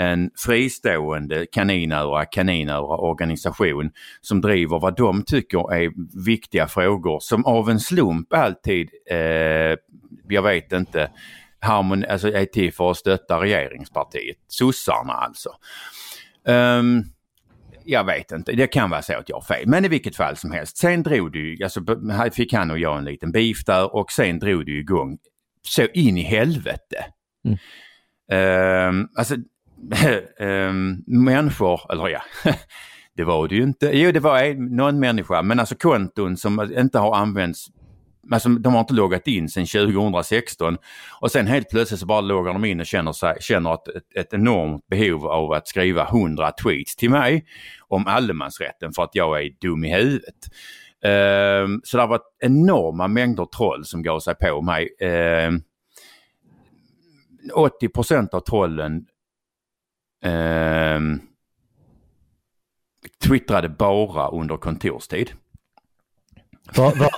[0.00, 5.92] en fristående kaninöra, kaninöra organisation som driver vad de tycker är
[6.24, 9.76] viktiga frågor som av en slump alltid, eh,
[10.28, 11.10] jag vet inte,
[11.60, 15.50] harmon, alltså är till för att stötta regeringspartiet, sossarna alltså.
[16.44, 17.04] Um,
[17.84, 19.66] jag vet inte, det kan vara så att jag har fel.
[19.66, 20.76] Men i vilket fall som helst.
[20.76, 21.80] Sen drog du, alltså
[22.12, 25.18] här fick han och jag en liten beef där och sen drog du igång
[25.62, 27.04] så in i helvete.
[27.44, 27.58] Mm.
[28.88, 29.34] Um, alltså
[30.40, 32.22] um, människor, eller ja,
[33.16, 33.90] det var det ju inte.
[33.92, 37.66] Jo, det var någon människa, men alltså konton som inte har använts
[38.30, 40.78] Alltså, de har inte loggat in sedan 2016
[41.20, 44.16] och sen helt plötsligt så bara loggar de in och känner, sig, känner ett, ett,
[44.16, 47.44] ett enormt behov av att skriva 100 tweets till mig
[47.88, 50.34] om allemansrätten för att jag är dum i huvudet.
[51.06, 54.88] Uh, så det har varit enorma mängder troll som gav sig på mig.
[55.00, 55.60] Ehm, uh,
[57.54, 59.06] 80% av trollen
[60.24, 61.00] eh,
[63.24, 65.32] twittrade bara under kontorstid.
[66.76, 67.10] Va, va,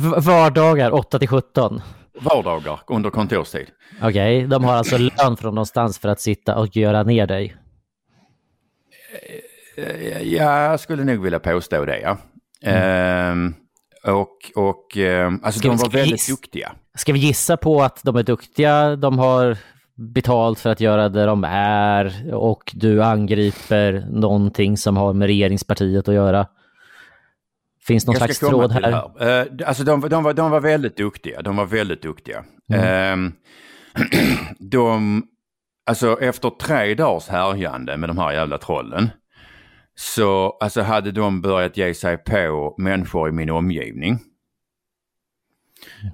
[0.20, 1.82] vardagar 8 till 17?
[2.20, 3.66] Vardagar under kontorstid.
[4.02, 7.56] Okej, okay, de har alltså lön från någonstans för att sitta och göra ner dig?
[9.76, 12.18] Eh, ja, jag skulle nog vilja påstå det, ja.
[12.62, 13.54] Mm.
[14.04, 16.72] Eh, och och eh, alltså ska de var väldigt gissa, duktiga.
[16.94, 18.96] Ska vi gissa på att de är duktiga?
[18.96, 19.58] De har
[19.96, 26.08] betalt för att göra det de är och du angriper någonting som har med regeringspartiet
[26.08, 26.46] att göra.
[27.90, 28.82] Finns någon slags tråd här?
[28.82, 29.40] här.
[29.42, 31.42] Uh, alltså de, de, var, de var väldigt duktiga.
[31.42, 32.44] De var väldigt duktiga.
[32.72, 33.24] Mm.
[33.24, 33.32] Uh,
[34.58, 35.22] de,
[35.86, 39.10] alltså efter tre dagars härjande med de här jävla trollen
[40.00, 44.18] så alltså hade de börjat ge sig på människor i min omgivning.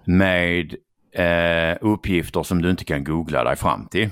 [0.04, 0.74] Med
[1.12, 4.10] eh, uppgifter som du inte kan googla dig fram till.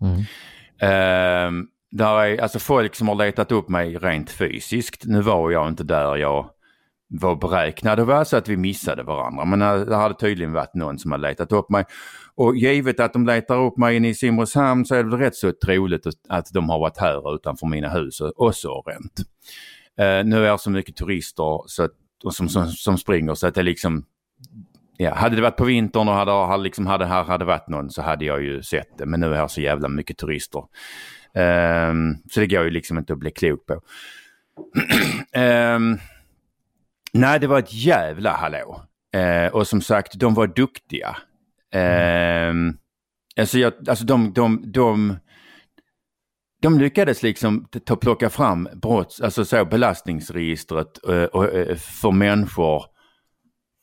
[0.00, 0.18] Mm.
[0.80, 5.04] Eh, där är alltså folk som har letat upp mig rent fysiskt.
[5.04, 6.50] Nu var jag inte där jag
[7.20, 9.44] var beräknad att vara så att vi missade varandra.
[9.44, 11.84] Men eh, det hade tydligen varit någon som hade letat upp mig.
[12.34, 15.34] Och givet att de letar upp mig inne i Simrishamn så är det väl rätt
[15.34, 19.20] så troligt att de har varit här utanför mina hus också och ränt.
[20.00, 21.90] Uh, nu är det så mycket turister så att,
[22.30, 24.04] som, som, som springer så att det liksom
[24.96, 27.90] Ja, hade det varit på vintern och hade, hade, liksom, hade här hade varit någon
[27.90, 29.06] så hade jag ju sett det.
[29.06, 30.62] Men nu är här så jävla mycket turister.
[31.90, 33.74] Um, så det går ju liksom inte att bli klok på.
[35.40, 35.98] um,
[37.14, 38.82] nej, det var ett jävla hallå.
[39.14, 41.16] Eh, och som sagt, de var duktiga.
[42.50, 42.78] Um,
[43.40, 45.16] alltså, jag, alltså de, de, de,
[46.62, 52.84] de lyckades liksom ta, plocka fram brotts, alltså så belastningsregistret uh, för människor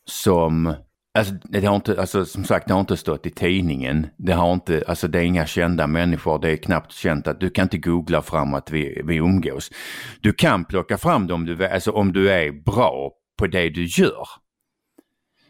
[0.10, 0.74] som
[1.14, 4.08] Alltså, det har inte, alltså, som sagt, det har inte stått i tidningen.
[4.18, 6.40] Det har inte, alltså det är inga kända människor.
[6.40, 9.72] Det är knappt känt att du kan inte googla fram att vi, vi umgås.
[10.22, 14.28] Du kan plocka fram dem, du, alltså, om du är bra på det du gör.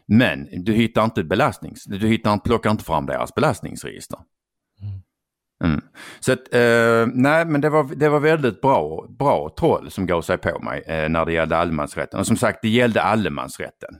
[0.06, 4.18] Men du hittar inte belastnings, du hittar, plockar inte fram deras belastningsregister.
[5.64, 5.80] Mm.
[6.20, 10.22] Så att, eh, nej men det var, det var väldigt bra, bra troll som gav
[10.22, 12.20] sig på mig eh, när det gällde allemansrätten.
[12.20, 13.94] Och som sagt, det gällde allemansrätten.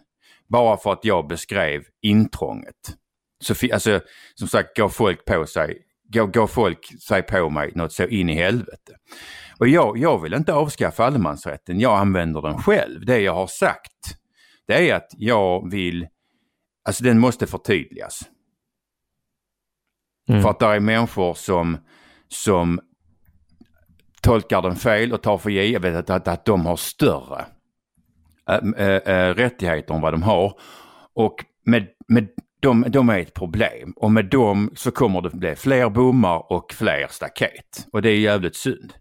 [0.49, 2.97] Bara för att jag beskrev intrånget.
[3.45, 4.01] Så alltså,
[4.35, 5.79] som sagt, gav folk på sig,
[6.09, 8.93] gav, gav folk sig på mig något så in i helvete.
[9.63, 13.07] Och jag, jag vill inte avskaffa allemansrätten, jag använder den själv.
[13.07, 14.17] Det jag har sagt,
[14.67, 16.07] det är att jag vill,
[16.85, 18.21] alltså den måste förtydligas.
[20.29, 20.43] Mm.
[20.43, 21.79] För att det är människor som,
[22.29, 22.81] som
[24.23, 27.45] tolkar den fel och tar för givet att, att de har större
[28.49, 30.59] äh, äh, rättigheter än vad de har.
[31.15, 32.29] Och med, med
[32.61, 36.73] de, de är ett problem och med dem så kommer det bli fler bommar och
[36.73, 37.87] fler staket.
[37.93, 38.95] Och det är jävligt synd.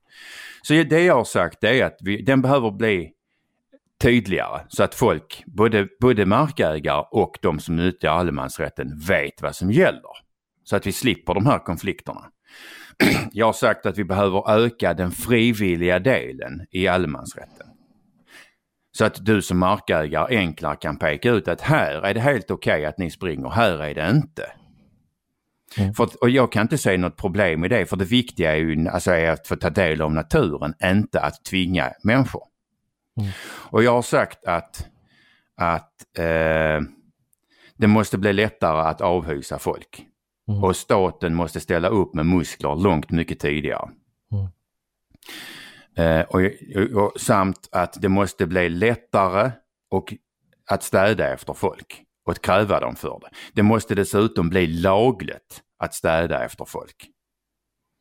[0.61, 3.11] Så det jag har sagt är att vi, den behöver bli
[4.01, 9.71] tydligare så att folk, både, både markägare och de som nyttjar allemansrätten vet vad som
[9.71, 10.11] gäller.
[10.63, 12.25] Så att vi slipper de här konflikterna.
[13.31, 17.67] Jag har sagt att vi behöver öka den frivilliga delen i allemansrätten.
[18.97, 22.73] Så att du som markägare enklare kan peka ut att här är det helt okej
[22.73, 24.51] okay att ni springer, här är det inte.
[25.77, 25.93] Mm.
[25.93, 28.87] För och jag kan inte se något problem i det för det viktiga är ju
[28.87, 32.43] alltså, är att få ta del av naturen, inte att tvinga människor.
[33.19, 33.31] Mm.
[33.45, 34.85] Och jag har sagt att,
[35.57, 36.81] att eh,
[37.77, 40.05] det måste bli lättare att avhysa folk.
[40.49, 40.63] Mm.
[40.63, 43.89] Och staten måste ställa upp med muskler långt mycket tidigare.
[44.31, 44.47] Mm.
[45.95, 46.41] Eh, och,
[46.75, 49.51] och, och, samt att det måste bli lättare
[49.89, 50.13] och
[50.69, 53.29] att städa efter folk och att kräva dem för det.
[53.53, 57.09] Det måste dessutom bli lagligt att städa efter folk.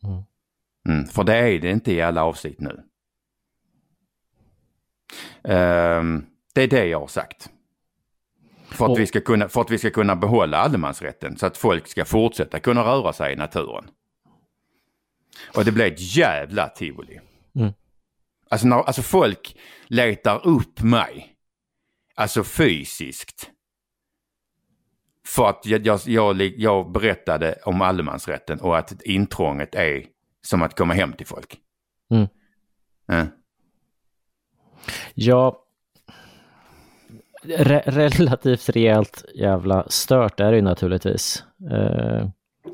[0.05, 0.23] Mm.
[0.89, 2.83] Mm, för det är det inte i alla avsnitt nu.
[5.43, 7.51] Um, det är det jag har sagt.
[8.69, 8.99] För att, och...
[8.99, 12.61] vi ska kunna, för att vi ska kunna behålla allemansrätten så att folk ska fortsätta
[12.61, 13.91] kunna röra sig i naturen.
[15.57, 17.21] Och det blir ett jävla tivoli.
[17.55, 17.73] Mm.
[18.51, 21.37] Alltså, när, alltså folk letar upp mig.
[22.15, 23.51] Alltså fysiskt.
[25.37, 30.05] För att jag, jag, jag, jag berättade om allemansrätten och att intrånget är
[30.43, 31.59] som att komma hem till folk.
[32.11, 32.27] Mm.
[33.13, 33.27] Mm.
[35.15, 35.65] Ja,
[37.43, 41.45] re relativt rejält jävla stört är det ju naturligtvis.
[41.73, 42.29] Uh...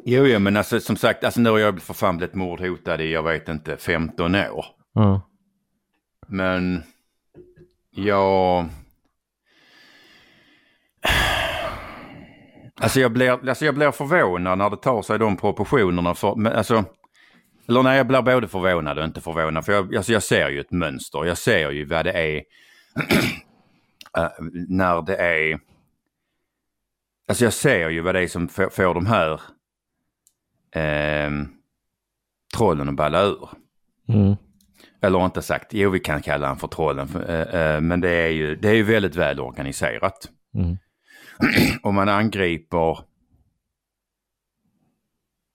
[0.05, 3.13] Jo, jo, men alltså som sagt, alltså nu har jag för fan blivit mordhotad i,
[3.13, 4.67] jag vet inte, 15 år.
[4.99, 5.21] Mm.
[6.27, 6.83] Men
[7.91, 8.69] jag...
[12.81, 16.15] Alltså jag, blir, alltså jag blir förvånad när det tar sig de proportionerna.
[16.15, 16.85] För, alltså,
[17.69, 19.65] eller nej, jag blir både förvånad och inte förvånad.
[19.65, 21.25] För jag, alltså jag ser ju ett mönster.
[21.25, 22.37] Jag ser ju vad det är
[24.19, 24.29] uh,
[24.69, 25.59] när det är...
[27.29, 29.33] Alltså jag ser ju vad det är som får, får de här
[30.77, 31.47] uh,
[32.57, 33.49] trollen att balla ur.
[34.09, 34.37] Mm.
[35.01, 37.09] Eller inte sagt, jo vi kan kalla honom för trollen.
[37.17, 40.29] Uh, men det är ju, det är ju väldigt väl organiserat.
[40.55, 40.77] Mm.
[41.83, 42.99] Om man angriper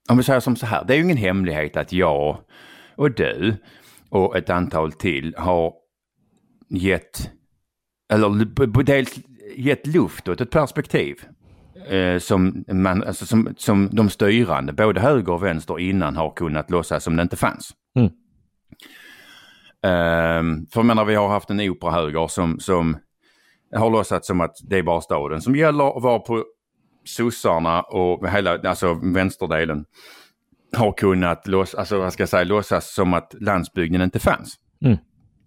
[0.09, 2.37] om vi säger som så här, det är ju ingen hemlighet att jag
[2.95, 3.55] och du
[4.09, 5.73] och ett antal till har
[6.69, 7.31] gett
[8.13, 9.19] eller dels
[9.55, 11.15] gett luft åt ett perspektiv
[11.87, 16.71] eh, som, man, alltså som, som de styrande, både höger och vänster innan har kunnat
[16.71, 17.71] låtsas som det inte fanns.
[17.95, 18.11] Mm.
[19.83, 22.97] Um, för jag menar vi har haft en operahöger som, som
[23.79, 26.45] har låtsats som att det är bara staden som gäller och var på
[27.05, 29.85] sossarna och hela, alltså vänsterdelen
[30.77, 34.55] har kunnat lås, alltså, vad ska jag säga, låtsas som att landsbygden inte fanns.
[34.85, 34.97] Mm.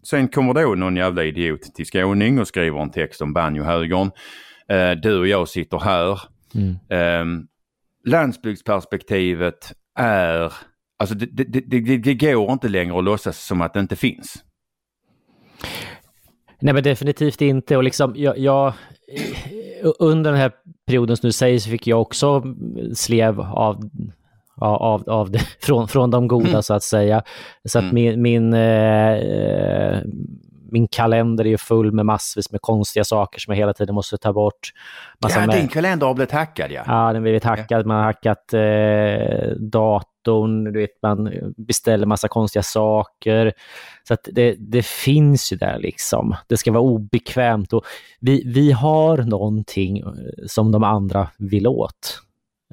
[0.03, 4.11] Sen kommer då någon jävla idiot till skåning och skriver en text om banjohögern.
[4.69, 6.21] Eh, du och jag sitter här.
[6.55, 6.77] Mm.
[6.89, 7.45] Eh,
[8.05, 10.53] landsbygdsperspektivet är,
[10.99, 14.45] alltså det, det, det, det, går inte längre att låtsas som att det inte finns.
[16.65, 18.73] Nej men definitivt inte och liksom jag, jag
[19.99, 20.53] under den här
[20.87, 22.43] perioden som du säger så fick jag också
[22.95, 23.91] slev av
[24.57, 26.63] av, av det, från, från de goda mm.
[26.63, 27.23] så att säga.
[27.65, 27.95] Så att mm.
[27.95, 29.99] min, min, eh,
[30.71, 34.33] min kalender är full med massvis med konstiga saker som jag hela tiden måste ta
[34.33, 34.73] bort.
[35.23, 35.57] Massa ja, med...
[35.57, 36.83] din kalender har blivit hackad ja.
[36.87, 37.87] Ja, den har blivit hackad.
[37.87, 43.53] Man har hackat eh, datorn, du vet, man beställer massa konstiga saker.
[44.09, 46.37] Så att det, det finns ju där liksom.
[46.49, 47.85] Det ska vara obekvämt och
[48.21, 50.07] vi, vi har någonting eh,
[50.47, 52.21] som de andra vill åt.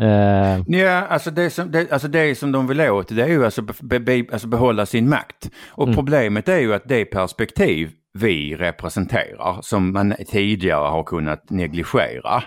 [0.01, 0.63] Uh...
[0.67, 3.61] Ja, alltså det, som, det, alltså det som de vill åt det är ju alltså,
[3.81, 5.49] be, be, alltså behålla sin makt.
[5.69, 5.95] Och mm.
[5.95, 12.43] problemet är ju att det perspektiv vi representerar som man tidigare har kunnat negligera.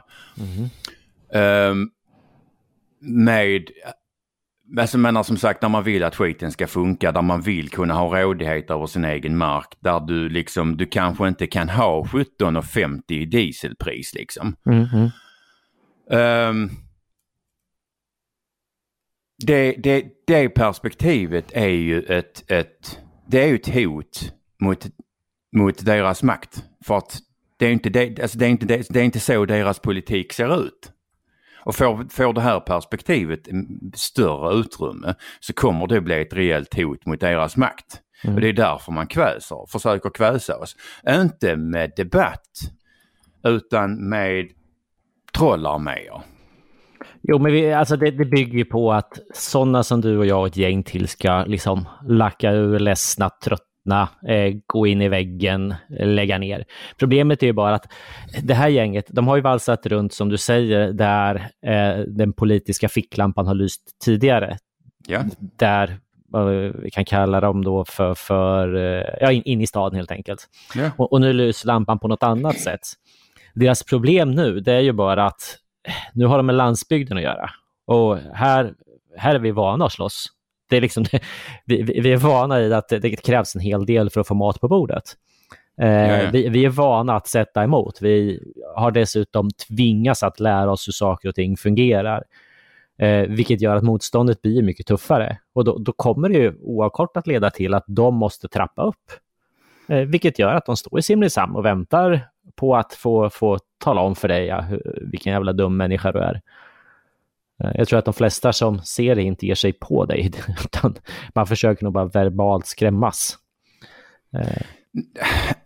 [1.35, 1.91] Um,
[3.01, 3.71] med,
[4.79, 7.95] alltså menar som sagt när man vill att skiten ska funka, där man vill kunna
[7.95, 13.03] ha rådighet över sin egen mark, där du liksom, du kanske inte kan ha 17,50
[13.13, 14.57] i dieselpris liksom.
[14.67, 15.11] Mm.
[16.11, 16.71] Um,
[19.47, 24.87] det, det, det perspektivet är ju ett, ett, det är ett hot mot,
[25.57, 26.65] mot deras makt.
[26.85, 27.19] För att
[27.57, 30.33] det är inte, det, alltså det är inte, det, det är inte så deras politik
[30.33, 30.91] ser ut.
[31.65, 33.41] Och får, får det här perspektivet
[33.95, 38.01] större utrymme så kommer det bli ett rejält hot mot deras makt.
[38.25, 38.35] Mm.
[38.35, 40.77] Och det är därför man kväser, försöker kväsa oss.
[41.09, 42.51] Inte med debatt
[43.45, 44.49] utan med
[45.33, 46.23] trollarméer.
[47.29, 50.41] Jo, men vi, alltså det, det bygger ju på att sådana som du och jag
[50.41, 55.75] och ett gäng till ska liksom lacka ur, ledsna, tröttna, eh, gå in i väggen,
[55.89, 56.65] lägga ner.
[56.99, 57.93] Problemet är ju bara att
[58.43, 61.35] det här gänget, de har ju valsat runt som du säger, där
[61.67, 64.57] eh, den politiska ficklampan har lyst tidigare.
[65.07, 65.21] Ja.
[65.59, 65.99] Där
[66.83, 70.47] vi kan kalla dem då för, för eh, ja, in, in i staden helt enkelt.
[70.75, 70.91] Ja.
[70.97, 72.81] Och, och nu lyser lampan på något annat sätt.
[73.55, 75.59] Deras problem nu, det är ju bara att
[76.13, 77.51] nu har de med landsbygden att göra.
[77.87, 78.75] Och här,
[79.17, 80.27] här är vi vana att slåss.
[80.71, 81.05] Det är liksom,
[81.65, 84.61] vi, vi är vana i att det krävs en hel del för att få mat
[84.61, 85.17] på bordet.
[85.81, 86.31] Eh, Ja, ja.
[86.33, 88.03] Vi, vi är vana att sätta emot.
[88.03, 88.41] Vi
[88.77, 92.25] har dessutom tvingats att lära oss hur saker och ting fungerar.
[92.99, 95.39] Eh, vilket gör att motståndet blir mycket tuffare.
[95.53, 99.13] Och då, då kommer det ju oavkortat leda till att de måste trappa upp.
[99.89, 104.01] Eh, vilket gör att de står i Simrishamn och väntar på att få, få tala
[104.01, 104.65] om för dig ja,
[105.11, 106.41] vilken jävla dum människa du är.
[107.65, 110.33] Eh, jag tror att de flesta som ser det inte ger sig på dig,
[110.65, 110.97] utan
[111.35, 113.39] man försöker nog bara verbalt skrämmas.
[114.35, 114.63] Eh.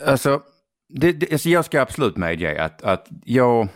[0.07, 0.43] Alltså,
[0.89, 3.69] det, det, alltså jag ska absolut medge att, att jag...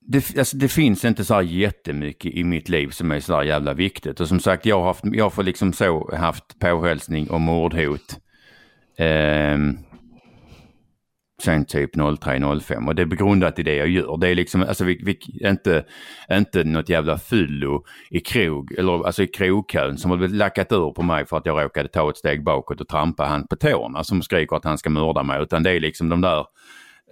[0.00, 3.42] Det, alltså det finns inte så här jättemycket i mitt liv som är så här
[3.42, 4.20] jävla viktigt.
[4.20, 8.20] Och som sagt, jag har, haft, jag har liksom så haft påhälsning och mordhot.
[8.96, 9.78] ehm,
[11.42, 14.16] sen typ 03.05 och det är begrundat i det jag gör.
[14.16, 15.18] Det är liksom, alltså vi, vi,
[15.48, 15.84] inte,
[16.32, 21.02] inte något jävla fyllo i krog, eller alltså i krogkön som har lackat ur på
[21.02, 24.22] mig för att jag råkade ta ett steg bakåt och trampa han på tårna som
[24.22, 25.42] skriker att han ska mörda mig.
[25.42, 26.46] Utan det är liksom de där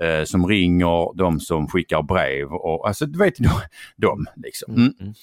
[0.02, 3.50] eh, som ringer, de som skickar brev och alltså du vet de,
[3.96, 4.74] de liksom.
[4.74, 5.14] Mm.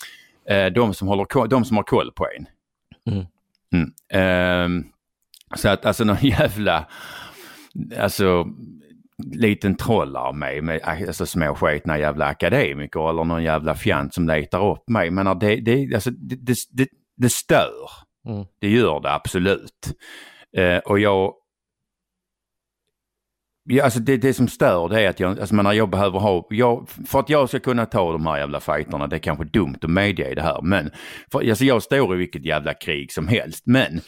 [0.50, 2.48] Eh, de, som håller, de som har koll på en.
[3.14, 3.26] Mm.
[3.74, 3.94] Mm.
[4.14, 4.84] Ehm,
[5.56, 6.88] så att alltså någon jävla,
[8.00, 8.48] alltså
[9.24, 14.90] liten trollarmé med alltså, små sketna jävla akademiker eller någon jävla fjant som letar upp
[14.90, 15.12] mig.
[15.12, 17.90] Men det, det, alltså, det, det, det, det stör.
[18.28, 18.46] Mm.
[18.62, 19.94] Det gör det absolut.
[20.58, 21.34] Eh, och jag...
[23.70, 26.48] Ja, alltså det, det som stör det är att jag, alltså menar, jag behöver ha,
[26.50, 29.78] jag, för att jag ska kunna ta de här jävla fighterna, det är kanske dumt
[29.82, 30.92] att medge det här, men
[31.32, 34.02] för, alltså jag står i vilket jävla krig som helst, men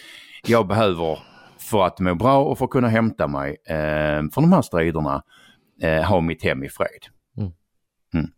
[0.48, 1.20] jag behöver
[1.66, 5.24] för att må bra och för att kunna hämta mig eh, från de här striderna,
[5.82, 6.90] eh, ha mitt hem i fred.
[7.38, 7.52] Mm.
[8.14, 8.30] Mm.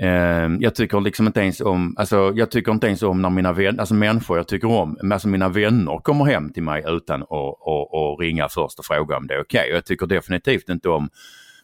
[0.00, 3.52] Eh, jag tycker liksom inte ens om, alltså jag tycker inte ens om när mina
[3.52, 7.28] vänner, alltså människor jag tycker om, alltså mina vänner kommer hem till mig utan att,
[7.30, 9.70] att, att ringa först och fråga om det är okej.
[9.70, 11.08] Och jag tycker definitivt inte om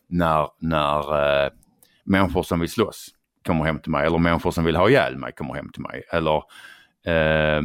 [0.09, 1.51] när, när eh,
[2.05, 3.09] människor som vill slåss
[3.47, 6.03] kommer hem till mig eller människor som vill ha ihjäl mig kommer hem till mig.
[6.13, 6.37] Eller
[7.07, 7.63] eh,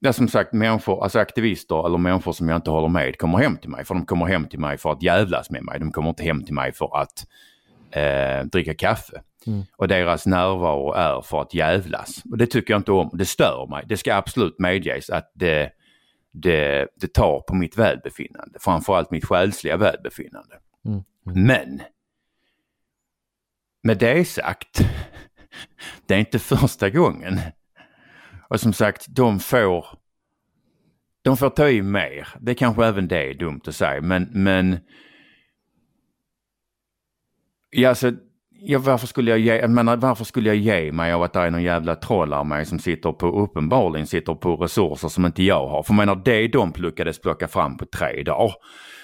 [0.00, 3.56] Ja, som sagt, människor, alltså aktivister eller människor som jag inte håller med kommer hem
[3.56, 3.84] till mig.
[3.84, 5.80] För de kommer hem till mig för att jävlas med mig.
[5.80, 7.26] De kommer inte hem till mig för att
[7.90, 9.22] eh, dricka kaffe.
[9.46, 9.62] Mm.
[9.76, 12.22] Och deras närvaro är för att jävlas.
[12.30, 13.10] Och det tycker jag inte om.
[13.12, 13.84] Det stör mig.
[13.88, 15.70] Det ska absolut medges att det,
[16.32, 18.58] det, det tar på mitt välbefinnande.
[18.60, 20.54] Framförallt mitt själsliga välbefinnande.
[20.86, 21.02] Mm.
[21.24, 21.82] Men
[23.82, 24.80] med det sagt,
[26.06, 27.40] det är inte första gången.
[28.48, 29.86] Och som sagt, de får,
[31.22, 32.28] de får ta i mer.
[32.40, 34.78] Det kanske även det är dumt att säga, men, men
[37.70, 38.12] ja, alltså,
[38.50, 41.40] ja, varför, skulle jag ge, jag menar, varför skulle jag ge mig av att det
[41.40, 45.82] är någon jävla trollarmé som sitter på, uppenbarligen sitter på resurser som inte jag har.
[45.82, 48.54] För jag menar, det de lyckades plocka fram på tre dagar.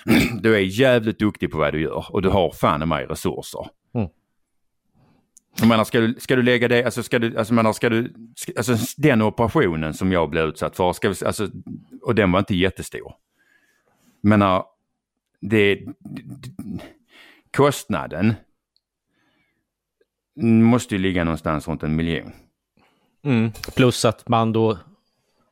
[0.41, 3.67] Du är jävligt duktig på vad du gör och du har fan i mig resurser.
[5.57, 8.15] Jag menar, ska du, ska du lägga det, alltså ska du, alltså menar, ska du,
[8.37, 11.49] ska, alltså den operationen som jag blev utsatt för, ska vi, alltså,
[12.03, 13.13] och den var inte jättestor.
[14.21, 14.65] Jag menar,
[15.41, 15.81] det,
[17.57, 18.35] kostnaden
[20.41, 22.33] måste ju ligga någonstans runt en miljon.
[23.25, 23.53] Mm.
[23.77, 24.79] Plus att man då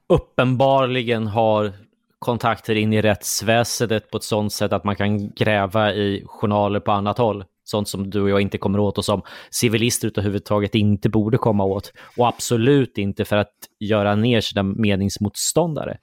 [0.06, 1.72] uppenbarligen har
[2.18, 6.92] kontakter in i rättsväsendet på ett sådant sätt att man kan gräva i journaler på
[6.92, 11.08] annat håll sånt som du och jag inte kommer åt och som civilister överhuvudtaget inte
[11.08, 11.92] borde komma åt.
[12.16, 13.52] Och absolut inte för att
[13.82, 15.98] göra ner sina meningsmotståndare.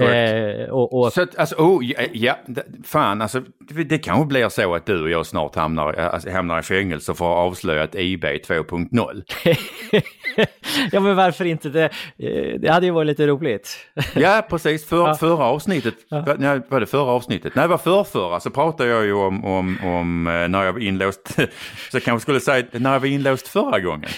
[0.00, 1.12] Eh, och, och...
[1.12, 2.38] Så att, alltså, oh, ja, ja,
[2.84, 6.58] fan, alltså, det, det kanske blir så att du och jag snart hamnar, alltså, hamnar
[6.58, 9.22] i fängelse för att ha avslöjat IB 2.0.
[10.92, 11.68] ja, men varför inte?
[11.68, 11.84] Det,
[12.18, 13.78] eh, det hade ju varit lite roligt.
[14.14, 14.86] ja, precis.
[14.86, 15.14] För, ja.
[15.14, 16.34] Förra avsnittet, ja.
[16.38, 17.54] nej, var det förra avsnittet?
[17.54, 20.80] Nej, det var förrförra så pratade jag ju om, om, om eh, när jag var
[20.80, 21.28] inlåst,
[21.90, 24.10] så jag kanske skulle säga när jag var inlåst förra gången.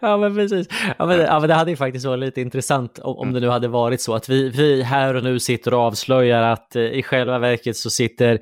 [0.00, 0.68] ja, men precis.
[0.98, 3.48] Ja men, ja, men det hade ju faktiskt varit lite intressant om, om det nu
[3.48, 7.02] hade varit så att vi, vi här och nu sitter och avslöjar att eh, i
[7.02, 8.40] själva verket så sitter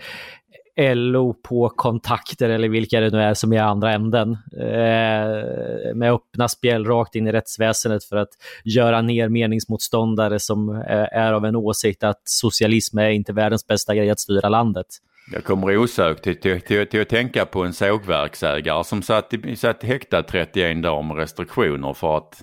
[0.79, 4.33] LO på kontakter eller vilka det nu är som är andra änden.
[4.61, 8.29] Eh, med öppna spjäll rakt in i rättsväsendet för att
[8.65, 13.95] göra ner meningsmotståndare som eh, är av en åsikt att socialism är inte världens bästa
[13.95, 14.87] grej att styra landet.
[15.33, 19.83] Jag kommer osökt till, till, till, till, att tänka på en sågverksägare som satt, satt
[19.83, 22.43] häktad 31 dagar med restriktioner för att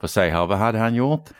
[0.00, 1.30] få se här, vad hade han gjort?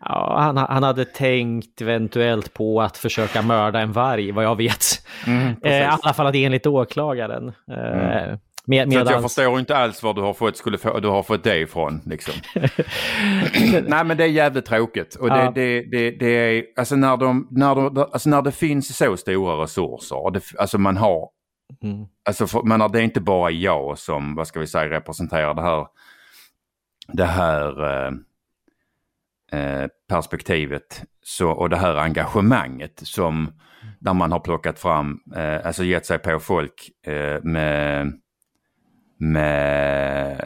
[0.00, 4.84] Ja, han, han hade tänkt eventuellt på att försöka mörda en varg, vad jag vet.
[5.26, 7.52] Mm, eh, I alla fall att enligt åklagaren.
[7.70, 8.38] Eh, mm.
[8.66, 9.08] Med, medans...
[9.08, 11.58] Så jag förstår inte alls var du har fått, skulle få, du har fått det
[11.58, 12.00] ifrån.
[12.06, 12.34] Liksom.
[13.86, 15.14] Nej men det är jävligt tråkigt.
[15.14, 15.52] Och det, ja.
[15.54, 19.62] det, det, det, är, alltså när, de, när, de, alltså när det finns så stora
[19.62, 21.28] resurser, det, alltså man har,
[21.82, 22.06] mm.
[22.28, 25.62] alltså för, men det är inte bara jag som, vad ska vi säga, representerar det
[25.62, 25.86] här,
[27.12, 28.12] det här eh,
[29.60, 33.52] eh, perspektivet så, och det här engagemanget som
[33.98, 38.12] där man har plockat fram, eh, alltså gett sig på folk eh, med,
[39.18, 40.40] med,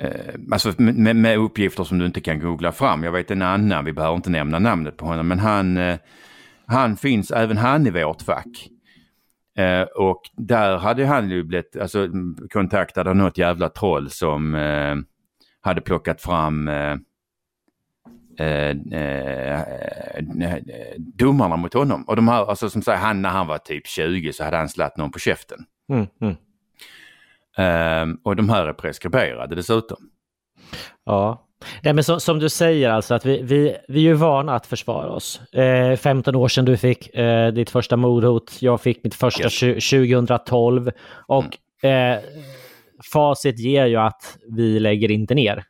[0.00, 3.04] eh, alltså med, med, uppgifter som du inte kan googla fram.
[3.04, 5.98] Jag vet en annan, vi behöver inte nämna namnet på honom, men han, eh,
[6.66, 8.68] han finns, även han i vårt fack.
[9.56, 12.08] Eh, och där hade han ju blivit alltså,
[12.50, 14.96] kontaktad av något jävla troll som eh,
[15.60, 16.96] hade plockat fram eh,
[18.38, 19.62] eh, eh,
[20.98, 22.04] domarna mot honom.
[22.04, 24.68] Och de här, alltså som säger han när han var typ 20 så hade han
[24.68, 25.64] slatt någon på käften.
[25.88, 26.36] Mm, mm.
[28.22, 29.98] Och de här är preskriberade dessutom.
[31.04, 31.46] Ja,
[31.82, 34.66] Nej, men så, som du säger alltså att vi, vi, vi är ju vana att
[34.66, 35.52] försvara oss.
[35.52, 39.90] Eh, 15 år sedan du fick eh, ditt första mordhot, jag fick mitt första yes.
[39.90, 40.90] 2012
[41.26, 42.12] och mm.
[42.12, 42.22] eh,
[43.12, 45.64] facit ger ju att vi lägger inte ner.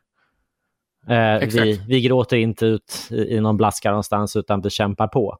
[1.09, 5.37] Eh, vi, vi gråter inte ut i, i någon blaska någonstans utan vi kämpar på.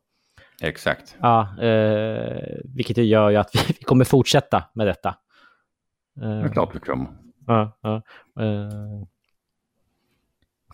[0.61, 1.15] Exakt.
[1.21, 5.09] Ja, eh, vilket gör ju att vi, vi kommer fortsätta med detta.
[6.21, 7.07] Eh, det är klart vi kommer.
[7.47, 7.95] Ja, ja,
[8.39, 9.07] eh.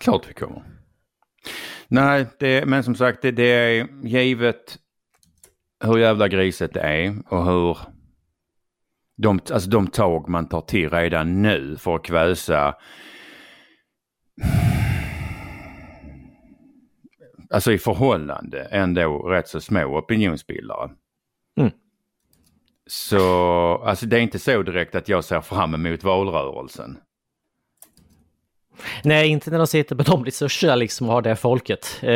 [0.02, 0.64] Klart vi kommer.
[1.88, 4.80] Nej, det, men som sagt, det, det är givet
[5.84, 7.78] hur jävla griset det är och hur
[9.18, 12.76] de, alltså de tag man tar till redan nu för att kväsa
[17.49, 20.91] alltså i förhållande ändå rätt så små opinionsbildare.
[21.58, 21.72] Mm.
[22.88, 23.20] Så
[23.86, 26.97] alltså det är inte så direkt att jag ser fram emot valrörelsen.
[29.03, 31.99] Nej, inte när de sitter med de resurserna liksom och har det folket.
[32.01, 32.09] Eh...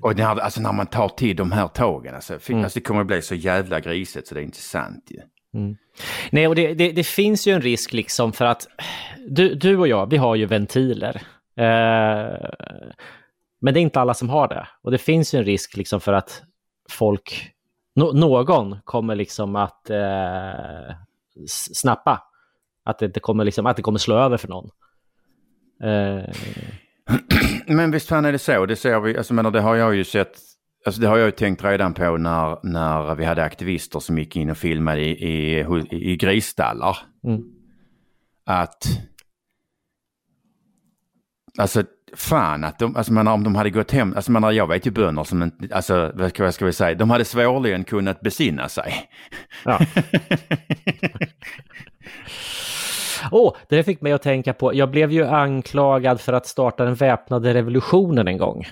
[0.00, 2.64] Och när, alltså när man tar till de här tågen, alltså, mm.
[2.64, 5.20] alltså det kommer att bli så jävla grisigt så det är inte sant ju.
[5.54, 5.76] Mm.
[6.30, 8.66] Nej, och det, det, det, finns ju en risk liksom för att
[9.28, 11.22] du, du och jag, vi har ju ventiler.
[11.56, 12.50] Eh,
[13.60, 14.68] men det är inte alla som har det.
[14.82, 16.42] Och det finns ju en risk liksom för att
[16.90, 17.52] folk,
[17.94, 20.94] no, någon kommer liksom att eh,
[21.72, 22.22] snappa.
[22.84, 24.70] Att det, det, kommer liksom, att det kommer slå över för någon.
[25.82, 26.34] Eh.
[27.66, 30.04] Men visst fan är det så, det ser vi, alltså menar, det har jag ju
[30.04, 30.36] sett
[30.86, 34.36] Alltså det har jag ju tänkt redan på när, när vi hade aktivister som gick
[34.36, 36.98] in och filmade i, i, i grisstallar.
[37.24, 37.42] Mm.
[38.46, 38.84] Att...
[41.58, 44.86] Alltså fan att de, alltså menar, om de hade gått hem, alltså menar, jag vet
[44.86, 48.20] ju bönder som inte, alltså vad ska, vad ska vi säga, de hade svårligen kunnat
[48.20, 48.94] besinna sig.
[49.64, 49.80] Ja.
[53.30, 56.94] oh, det fick mig att tänka på, jag blev ju anklagad för att starta den
[56.94, 58.66] väpnade revolutionen en gång.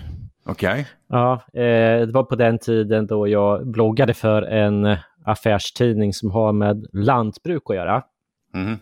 [0.47, 0.71] Okej.
[0.71, 0.85] Okay.
[1.09, 6.53] Ja, eh, det var på den tiden då jag bloggade för en affärstidning som har
[6.53, 8.03] med lantbruk att göra.
[8.55, 8.79] Mm.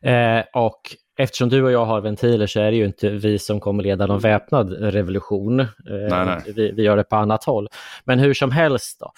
[0.00, 0.80] Eh, och
[1.16, 4.06] eftersom du och jag har ventiler så är det ju inte vi som kommer leda
[4.06, 5.60] någon väpnad revolution.
[5.60, 6.52] Eh, nej, nej.
[6.56, 7.68] Vi, vi, gör det på annat håll.
[8.04, 9.12] Men hur som helst då,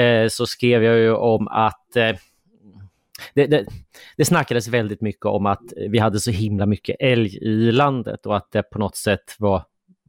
[0.00, 2.16] eh, så skrev jag ju om att eh,
[3.34, 3.66] det, det,
[4.16, 8.36] det snackades väldigt mycket om att vi hade så himla mycket älg i landet och
[8.36, 9.64] att det på något sätt var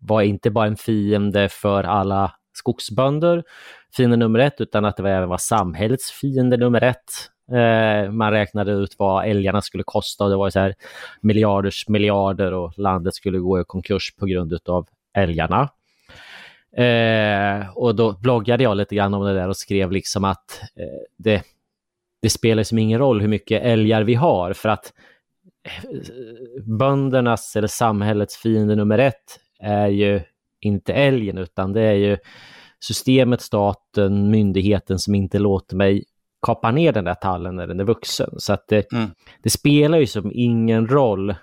[0.05, 3.43] var inte bara en fiende för alla skogsbönder,
[3.95, 7.11] fiende nummer ett, utan att det även var samhällets fiende nummer ett.
[7.51, 10.73] Eh, man räknade ut vad älgarna skulle kosta och det var så här
[11.21, 15.69] miljarders miljarder och landet skulle gå i konkurs på grund av älgarna.
[16.77, 21.01] Eh, och då bloggade jag lite grann om det där och skrev liksom att eh,
[21.17, 21.43] det,
[22.23, 24.93] det spelar som ingen roll hur mycket älgar vi har för att
[25.63, 26.03] eh,
[26.63, 30.21] böndernas eller samhällets fiende nummer ett är ju
[30.59, 32.17] inte älgen utan det är ju
[32.79, 36.03] systemet, staten, myndigheten som inte låter mig
[36.41, 38.29] kapa ner den där tallen när den är vuxen.
[38.37, 39.09] Så att det, mm.
[39.43, 41.35] det spelar ju som ingen roll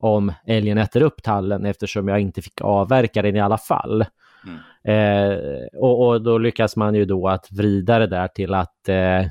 [0.00, 4.04] om älgen äter upp tallen eftersom jag inte fick avverka den i alla fall.
[4.46, 4.58] Mm.
[4.84, 5.38] Eh,
[5.76, 9.26] och, och, då lyckas man ju då att vrida det där till att eh,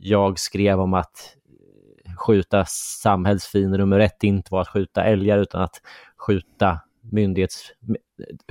[0.00, 1.36] jag skrev om att
[2.18, 2.64] skjuta
[3.02, 5.80] samhällsfiender nummer ett inte var att skjuta älgar utan att
[6.16, 7.72] skjuta myndighets...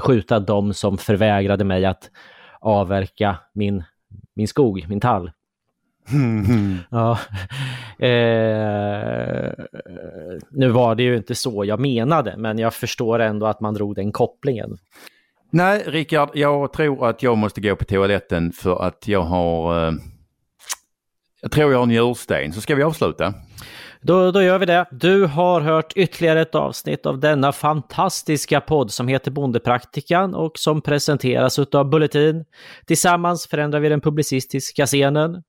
[0.01, 2.09] skjuta de som förvägrade mig att
[2.59, 3.83] avverka min,
[4.33, 5.31] min skog, min tall.
[6.89, 7.19] ja.
[8.05, 9.51] Eh,
[10.49, 13.95] nu var det ju inte så jag menade, men jag förstår ändå att man drog
[13.95, 14.77] den kopplingen.
[15.51, 19.93] Nej, Rickard, jag tror att jag måste gå på toaletten för att jag har...
[21.41, 23.33] Jag tror jag har en njursten, så ska vi avsluta?
[24.01, 24.85] Då, då gör vi det.
[24.91, 30.81] Du har hört ytterligare ett avsnitt av denna fantastiska podd som heter Bondepraktikan och som
[30.81, 32.45] presenteras av Bulletin.
[32.85, 35.43] Tillsammans förändrar vi den publicistiska scenen.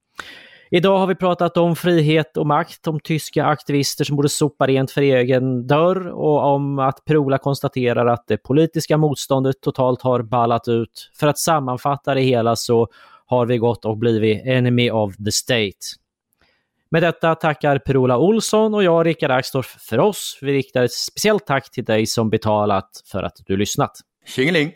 [0.70, 4.90] Idag har vi pratat om frihet och makt, om tyska aktivister som borde sopa rent
[4.90, 10.68] för egen dörr och om att Prola konstaterar att det politiska motståndet totalt har ballat
[10.68, 11.10] ut.
[11.20, 12.88] För att sammanfatta det hela så
[13.30, 15.78] har vi gått och blivit enemy of the state.
[16.90, 20.38] Med detta tackar Per-Ola Olsson och jag, Rickard Axdorff, för oss.
[20.42, 23.92] Vi riktar ett speciellt tack till dig som betalat för att du lyssnat.
[24.26, 24.72] Tjingeling!